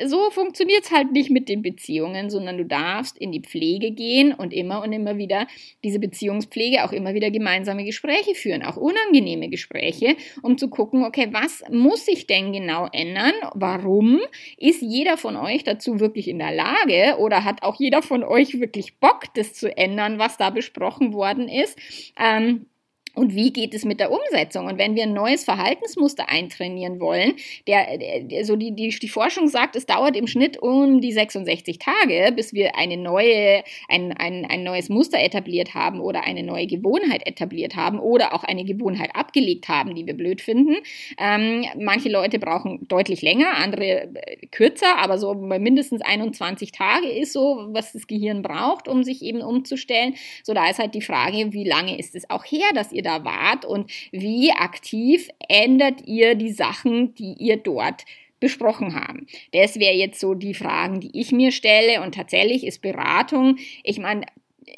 so 0.05 0.29
funktioniert 0.29 0.85
es 0.85 0.91
halt 0.91 1.11
nicht 1.11 1.29
mit 1.29 1.49
den 1.49 1.61
Beziehungen, 1.61 2.29
sondern 2.29 2.57
du 2.57 2.65
darfst 2.65 3.17
in 3.17 3.31
die 3.31 3.41
Pflege 3.41 3.91
gehen 3.91 4.33
und 4.33 4.53
immer 4.53 4.81
und 4.83 4.93
immer 4.93 5.17
wieder 5.17 5.47
diese 5.83 5.99
Beziehungspflege 5.99 6.85
auch 6.85 6.91
immer 6.91 7.13
wieder 7.13 7.31
gemeinsame 7.31 7.83
Gespräche 7.83 8.35
führen, 8.35 8.63
auch 8.63 8.77
unangenehme 8.77 9.49
Gespräche, 9.49 10.15
um 10.41 10.57
zu 10.57 10.69
gucken, 10.69 11.03
okay, 11.03 11.29
was 11.31 11.63
muss 11.69 12.05
sich 12.05 12.27
denn 12.27 12.53
genau 12.53 12.87
ändern? 12.91 13.33
Warum? 13.53 14.19
Ist 14.57 14.81
jeder 14.81 15.17
von 15.17 15.35
euch 15.35 15.63
dazu 15.63 15.99
wirklich 15.99 16.27
in 16.27 16.39
der 16.39 16.53
Lage 16.53 17.17
oder 17.19 17.43
hat 17.43 17.63
auch 17.63 17.75
jeder 17.79 18.01
von 18.01 18.23
euch 18.23 18.59
wirklich 18.59 18.97
Bock, 18.97 19.23
das 19.35 19.53
zu 19.53 19.75
ändern, 19.75 20.19
was 20.19 20.37
da 20.37 20.49
besprochen 20.49 21.13
worden 21.13 21.49
ist? 21.49 21.77
Ähm, 22.17 22.67
und 23.15 23.35
wie 23.35 23.51
geht 23.51 23.73
es 23.73 23.85
mit 23.85 23.99
der 23.99 24.11
Umsetzung? 24.11 24.67
Und 24.67 24.77
wenn 24.77 24.95
wir 24.95 25.03
ein 25.03 25.13
neues 25.13 25.43
Verhaltensmuster 25.43 26.29
eintrainieren 26.29 26.99
wollen, 26.99 27.33
der, 27.67 27.97
der 27.97 28.45
so 28.45 28.55
die, 28.55 28.75
die, 28.75 28.89
die 28.89 29.09
Forschung 29.09 29.47
sagt, 29.47 29.75
es 29.75 29.85
dauert 29.85 30.15
im 30.15 30.27
Schnitt 30.27 30.61
um 30.61 31.01
die 31.01 31.11
66 31.11 31.79
Tage, 31.79 32.31
bis 32.35 32.53
wir 32.53 32.75
eine 32.75 32.97
neue, 32.97 33.63
ein, 33.87 34.13
ein, 34.13 34.45
ein 34.45 34.63
neues 34.63 34.89
Muster 34.89 35.19
etabliert 35.19 35.73
haben 35.73 35.99
oder 35.99 36.23
eine 36.23 36.43
neue 36.43 36.67
Gewohnheit 36.67 37.25
etabliert 37.25 37.75
haben 37.75 37.99
oder 37.99 38.33
auch 38.33 38.43
eine 38.43 38.63
Gewohnheit 38.63 39.15
abgelegt 39.15 39.67
haben, 39.67 39.95
die 39.95 40.05
wir 40.05 40.13
blöd 40.13 40.41
finden. 40.41 40.77
Ähm, 41.17 41.65
manche 41.77 42.09
Leute 42.09 42.39
brauchen 42.39 42.87
deutlich 42.87 43.21
länger, 43.21 43.55
andere 43.57 44.09
äh, 44.13 44.47
kürzer, 44.47 44.97
aber 44.97 45.17
so 45.17 45.33
mindestens 45.33 46.01
21 46.01 46.71
Tage 46.71 47.09
ist 47.09 47.33
so, 47.33 47.67
was 47.71 47.93
das 47.93 48.07
Gehirn 48.07 48.43
braucht, 48.43 48.87
um 48.87 49.03
sich 49.03 49.21
eben 49.23 49.41
umzustellen. 49.41 50.15
So, 50.43 50.53
da 50.53 50.69
ist 50.69 50.79
halt 50.79 50.95
die 50.95 51.01
Frage, 51.01 51.53
wie 51.53 51.63
lange 51.63 51.97
ist 51.97 52.15
es 52.15 52.29
auch 52.29 52.45
her, 52.45 52.67
dass 52.73 52.91
ihr 52.91 52.98
ihr 52.99 53.03
da 53.03 53.25
wart 53.25 53.65
und 53.65 53.91
wie 54.11 54.51
aktiv 54.51 55.29
ändert 55.47 56.07
ihr 56.07 56.35
die 56.35 56.51
Sachen, 56.51 57.15
die 57.15 57.33
ihr 57.39 57.57
dort 57.57 58.05
besprochen 58.39 58.95
haben. 58.95 59.27
Das 59.51 59.79
wäre 59.79 59.95
jetzt 59.95 60.19
so 60.19 60.33
die 60.33 60.53
Fragen, 60.53 61.01
die 61.01 61.19
ich 61.19 61.31
mir 61.31 61.51
stelle 61.51 62.01
und 62.01 62.15
tatsächlich 62.15 62.65
ist 62.65 62.81
Beratung, 62.81 63.57
ich 63.83 63.99
meine, 63.99 64.25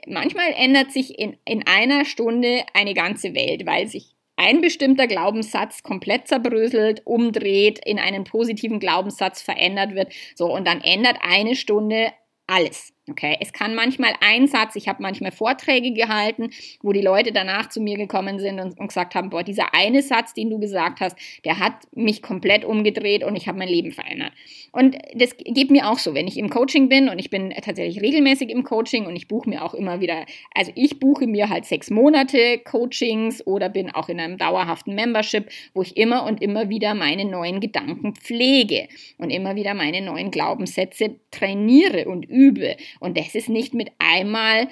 manchmal 0.07 0.51
ändert 0.55 0.91
sich 0.91 1.19
in, 1.19 1.37
in 1.45 1.65
einer 1.67 2.05
Stunde 2.05 2.63
eine 2.73 2.93
ganze 2.93 3.35
Welt, 3.35 3.65
weil 3.65 3.87
sich 3.87 4.15
ein 4.35 4.61
bestimmter 4.61 5.05
Glaubenssatz 5.05 5.83
komplett 5.83 6.27
zerbröselt, 6.27 7.05
umdreht, 7.05 7.79
in 7.85 7.99
einen 7.99 8.23
positiven 8.23 8.79
Glaubenssatz 8.79 9.41
verändert 9.41 9.93
wird. 9.93 10.11
So, 10.35 10.51
und 10.51 10.65
dann 10.65 10.81
ändert 10.81 11.17
eine 11.21 11.55
Stunde 11.55 12.11
alles. 12.47 12.93
Okay, 13.11 13.35
es 13.41 13.51
kann 13.51 13.75
manchmal 13.75 14.13
ein 14.21 14.47
Satz, 14.47 14.77
ich 14.77 14.87
habe 14.87 15.01
manchmal 15.01 15.33
Vorträge 15.33 15.91
gehalten, 15.91 16.49
wo 16.81 16.93
die 16.93 17.01
Leute 17.01 17.33
danach 17.33 17.67
zu 17.67 17.81
mir 17.81 17.97
gekommen 17.97 18.39
sind 18.39 18.57
und, 18.61 18.79
und, 18.79 18.87
gesagt 18.87 19.15
haben, 19.15 19.29
boah, 19.29 19.43
dieser 19.43 19.73
eine 19.73 20.01
Satz, 20.01 20.33
den 20.33 20.49
du 20.49 20.59
gesagt 20.59 21.01
hast, 21.01 21.17
der 21.43 21.59
hat 21.59 21.73
mich 21.93 22.21
komplett 22.21 22.63
umgedreht 22.63 23.25
und 23.25 23.35
ich 23.35 23.49
habe 23.49 23.57
mein 23.57 23.67
Leben 23.67 23.91
verändert. 23.91 24.31
Und 24.71 24.97
das 25.13 25.35
geht 25.37 25.69
mir 25.69 25.89
auch 25.89 25.99
so, 25.99 26.13
wenn 26.13 26.27
ich 26.27 26.37
im 26.37 26.49
Coaching 26.49 26.87
bin 26.87 27.09
und 27.09 27.19
ich 27.19 27.29
bin 27.29 27.49
tatsächlich 27.49 28.01
regelmäßig 28.01 28.49
im 28.49 28.63
Coaching 28.63 29.05
und 29.05 29.15
ich 29.15 29.27
buche 29.27 29.49
mir 29.49 29.65
auch 29.65 29.73
immer 29.73 29.99
wieder, 29.99 30.25
also 30.55 30.71
ich 30.75 30.99
buche 30.99 31.27
mir 31.27 31.49
halt 31.49 31.65
sechs 31.65 31.89
Monate 31.89 32.59
Coachings 32.59 33.45
oder 33.45 33.67
bin 33.67 33.91
auch 33.91 34.07
in 34.07 34.19
einem 34.19 34.37
dauerhaften 34.37 34.95
Membership, 34.95 35.49
wo 35.73 35.81
ich 35.81 35.97
immer 35.97 36.25
und 36.25 36.41
immer 36.41 36.69
wieder 36.69 36.95
meine 36.95 37.25
neuen 37.25 37.59
Gedanken 37.59 38.15
pflege 38.15 38.87
und 39.17 39.29
immer 39.29 39.55
wieder 39.55 39.73
meine 39.73 40.01
neuen 40.01 40.31
Glaubenssätze 40.31 41.15
trainiere 41.31 42.05
und 42.05 42.23
übe. 42.23 42.77
Und 42.99 43.17
das 43.17 43.35
ist 43.35 43.49
nicht 43.49 43.73
mit 43.73 43.91
einmal 43.99 44.69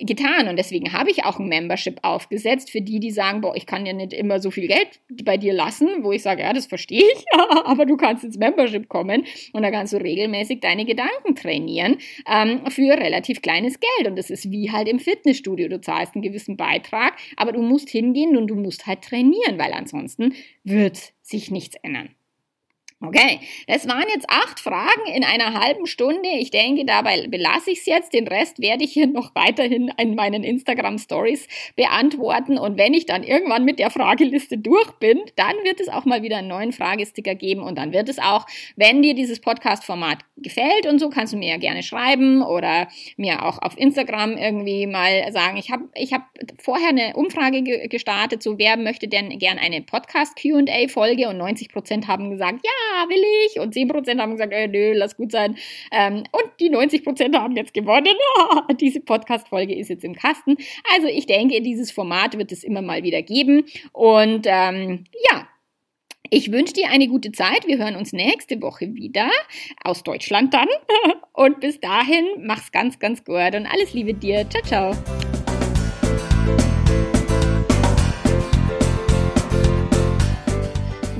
getan. 0.00 0.48
Und 0.48 0.56
deswegen 0.56 0.92
habe 0.92 1.10
ich 1.10 1.24
auch 1.24 1.38
ein 1.38 1.48
Membership 1.48 1.98
aufgesetzt 2.02 2.70
für 2.70 2.80
die, 2.80 3.00
die 3.00 3.10
sagen, 3.10 3.40
boah, 3.40 3.54
ich 3.56 3.66
kann 3.66 3.86
ja 3.86 3.92
nicht 3.92 4.12
immer 4.12 4.40
so 4.40 4.50
viel 4.50 4.68
Geld 4.68 5.00
bei 5.24 5.36
dir 5.36 5.52
lassen, 5.52 6.02
wo 6.02 6.12
ich 6.12 6.22
sage, 6.22 6.42
ja, 6.42 6.52
das 6.52 6.66
verstehe 6.66 7.04
ich, 7.14 7.24
aber 7.64 7.86
du 7.86 7.96
kannst 7.96 8.24
ins 8.24 8.38
Membership 8.38 8.88
kommen 8.88 9.24
und 9.52 9.62
da 9.62 9.70
kannst 9.70 9.92
du 9.92 9.98
regelmäßig 9.98 10.60
deine 10.60 10.84
Gedanken 10.84 11.34
trainieren 11.34 11.98
ähm, 12.30 12.60
für 12.68 12.98
relativ 12.98 13.42
kleines 13.42 13.78
Geld. 13.80 14.08
Und 14.08 14.16
das 14.16 14.30
ist 14.30 14.50
wie 14.50 14.70
halt 14.70 14.88
im 14.88 14.98
Fitnessstudio. 14.98 15.68
Du 15.68 15.80
zahlst 15.80 16.14
einen 16.14 16.22
gewissen 16.22 16.56
Beitrag, 16.56 17.14
aber 17.36 17.52
du 17.52 17.62
musst 17.62 17.90
hingehen 17.90 18.36
und 18.36 18.48
du 18.48 18.54
musst 18.54 18.86
halt 18.86 19.02
trainieren, 19.02 19.58
weil 19.58 19.72
ansonsten 19.72 20.34
wird 20.64 21.12
sich 21.22 21.50
nichts 21.50 21.76
ändern. 21.82 22.10
Okay, 23.00 23.38
das 23.68 23.86
waren 23.86 24.06
jetzt 24.12 24.28
acht 24.28 24.58
Fragen 24.58 25.06
in 25.14 25.22
einer 25.22 25.54
halben 25.54 25.86
Stunde. 25.86 26.30
Ich 26.40 26.50
denke, 26.50 26.84
dabei 26.84 27.28
belasse 27.28 27.70
ich 27.70 27.78
es 27.78 27.86
jetzt. 27.86 28.12
Den 28.12 28.26
Rest 28.26 28.58
werde 28.60 28.82
ich 28.82 28.92
hier 28.92 29.06
noch 29.06 29.36
weiterhin 29.36 29.92
in 29.98 30.16
meinen 30.16 30.42
Instagram 30.42 30.98
Stories 30.98 31.46
beantworten. 31.76 32.58
Und 32.58 32.76
wenn 32.76 32.94
ich 32.94 33.06
dann 33.06 33.22
irgendwann 33.22 33.64
mit 33.64 33.78
der 33.78 33.90
Frageliste 33.90 34.58
durch 34.58 34.90
bin, 34.98 35.20
dann 35.36 35.54
wird 35.62 35.78
es 35.80 35.88
auch 35.88 36.06
mal 36.06 36.24
wieder 36.24 36.38
einen 36.38 36.48
neuen 36.48 36.72
Fragesticker 36.72 37.36
geben. 37.36 37.62
Und 37.62 37.78
dann 37.78 37.92
wird 37.92 38.08
es 38.08 38.18
auch, 38.18 38.46
wenn 38.74 39.00
dir 39.00 39.14
dieses 39.14 39.38
Podcast-Format 39.38 40.18
gefällt 40.36 40.86
und 40.88 40.98
so, 40.98 41.08
kannst 41.08 41.32
du 41.32 41.36
mir 41.36 41.50
ja 41.50 41.56
gerne 41.56 41.84
schreiben 41.84 42.42
oder 42.42 42.88
mir 43.16 43.44
auch 43.44 43.62
auf 43.62 43.78
Instagram 43.78 44.36
irgendwie 44.36 44.88
mal 44.88 45.30
sagen. 45.32 45.56
Ich 45.56 45.70
habe 45.70 45.84
ich 45.94 46.12
hab 46.12 46.22
vorher 46.60 46.88
eine 46.88 47.14
Umfrage 47.14 47.62
ge 47.62 47.86
gestartet, 47.86 48.42
so 48.42 48.58
wer 48.58 48.76
möchte 48.76 49.06
denn 49.06 49.38
gern 49.38 49.58
eine 49.58 49.82
Podcast-QA-Folge? 49.82 51.28
Und 51.28 51.38
90 51.38 51.68
Prozent 51.68 52.08
haben 52.08 52.30
gesagt, 52.30 52.64
will 53.08 53.22
ich. 53.46 53.60
Und 53.60 53.74
10% 53.74 54.20
haben 54.20 54.32
gesagt, 54.32 54.52
äh, 54.52 54.68
nö, 54.68 54.92
lass 54.94 55.16
gut 55.16 55.32
sein. 55.32 55.56
Ähm, 55.92 56.24
und 56.32 56.50
die 56.60 56.70
90% 56.70 57.36
haben 57.36 57.56
jetzt 57.56 57.74
gewonnen. 57.74 58.16
Diese 58.80 59.00
Podcast-Folge 59.00 59.74
ist 59.74 59.88
jetzt 59.88 60.04
im 60.04 60.14
Kasten. 60.14 60.56
Also 60.94 61.08
ich 61.08 61.26
denke, 61.26 61.60
dieses 61.62 61.90
Format 61.90 62.38
wird 62.38 62.52
es 62.52 62.64
immer 62.64 62.82
mal 62.82 63.02
wieder 63.02 63.22
geben. 63.22 63.64
Und 63.92 64.46
ähm, 64.46 65.04
ja, 65.30 65.48
ich 66.30 66.52
wünsche 66.52 66.74
dir 66.74 66.90
eine 66.90 67.08
gute 67.08 67.32
Zeit. 67.32 67.66
Wir 67.66 67.78
hören 67.78 67.96
uns 67.96 68.12
nächste 68.12 68.60
Woche 68.60 68.94
wieder 68.94 69.30
aus 69.82 70.02
Deutschland 70.02 70.52
dann. 70.52 70.68
Und 71.32 71.60
bis 71.60 71.80
dahin, 71.80 72.26
mach's 72.40 72.72
ganz, 72.72 72.98
ganz 72.98 73.24
gut 73.24 73.54
und 73.54 73.66
alles 73.66 73.94
Liebe 73.94 74.12
dir. 74.12 74.44
Ciao, 74.50 74.62
ciao. 74.64 75.27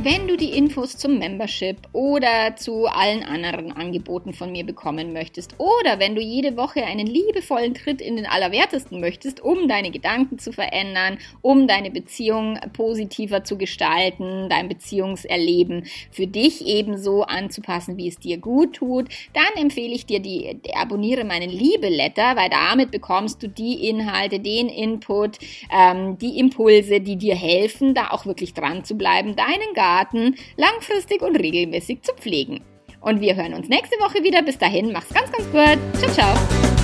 Wenn 0.05 0.29
du 0.29 0.37
die 0.37 0.57
Infos 0.57 0.97
zum 0.97 1.19
Membership 1.19 1.77
oder 1.93 2.55
zu 2.55 2.87
allen 2.87 3.25
anderen 3.25 3.73
Angeboten 3.73 4.33
von 4.33 4.53
mir 4.53 4.65
bekommen 4.65 5.13
möchtest 5.13 5.59
oder 5.59 5.99
wenn 5.99 6.15
du 6.15 6.21
jede 6.23 6.57
Woche 6.57 6.85
einen 6.85 7.09
liebevollen 7.09 7.75
Tritt 7.75 8.01
in 8.01 8.15
den 8.15 8.25
Allerwertesten 8.25 9.01
möchtest, 9.01 9.41
um 9.41 9.67
deine 9.67 9.91
Gedanken 9.91 10.39
zu 10.39 10.53
verändern, 10.53 11.19
um 11.43 11.67
deine 11.67 11.91
Beziehung 11.91 12.61
positiver 12.75 13.43
zu 13.43 13.59
gestalten, 13.59 14.49
dein 14.49 14.69
Beziehungserleben 14.69 15.85
für 16.13 16.29
dich 16.29 16.65
ebenso 16.65 17.23
anzupassen, 17.23 17.97
wie 17.97 18.07
es 18.07 18.21
dir 18.21 18.39
gut 18.39 18.77
tut, 18.77 19.09
dann 19.33 19.61
empfehle 19.61 19.95
ich 19.95 20.07
dir 20.07 20.21
die, 20.21 20.61
die 20.65 20.77
abonniere 20.77 21.25
meinen 21.25 21.51
Liebe-Letter, 21.51 22.37
weil 22.37 22.51
damit 22.51 22.93
bekommst 22.93 23.43
du 23.43 23.49
die 23.49 23.89
Inhalte, 23.89 24.39
den 24.39 24.69
Input, 24.69 25.39
ähm, 25.77 26.19
die 26.19 26.39
Impulse, 26.39 27.01
die 27.01 27.17
dir 27.17 27.35
helfen, 27.35 27.95
da 27.95 28.11
auch 28.11 28.27
wirklich 28.27 28.55
dran 28.55 28.85
zu 28.85 28.95
bleiben, 28.95 29.35
deinen 29.35 29.75
Garten 29.75 29.88
Garten 29.89 30.35
langfristig 30.57 31.23
und 31.23 31.37
regelmäßig 31.37 32.03
zu 32.03 32.13
pflegen. 32.13 32.61
Und 33.01 33.21
wir 33.21 33.37
hören 33.37 33.55
uns 33.55 33.69
nächste 33.69 33.97
Woche 34.01 34.23
wieder. 34.23 34.43
Bis 34.43 34.59
dahin, 34.59 34.93
mach's 34.93 35.15
ganz, 35.15 35.31
ganz 35.33 35.51
gut. 35.51 35.79
Ciao, 35.99 36.13
ciao. 36.13 36.78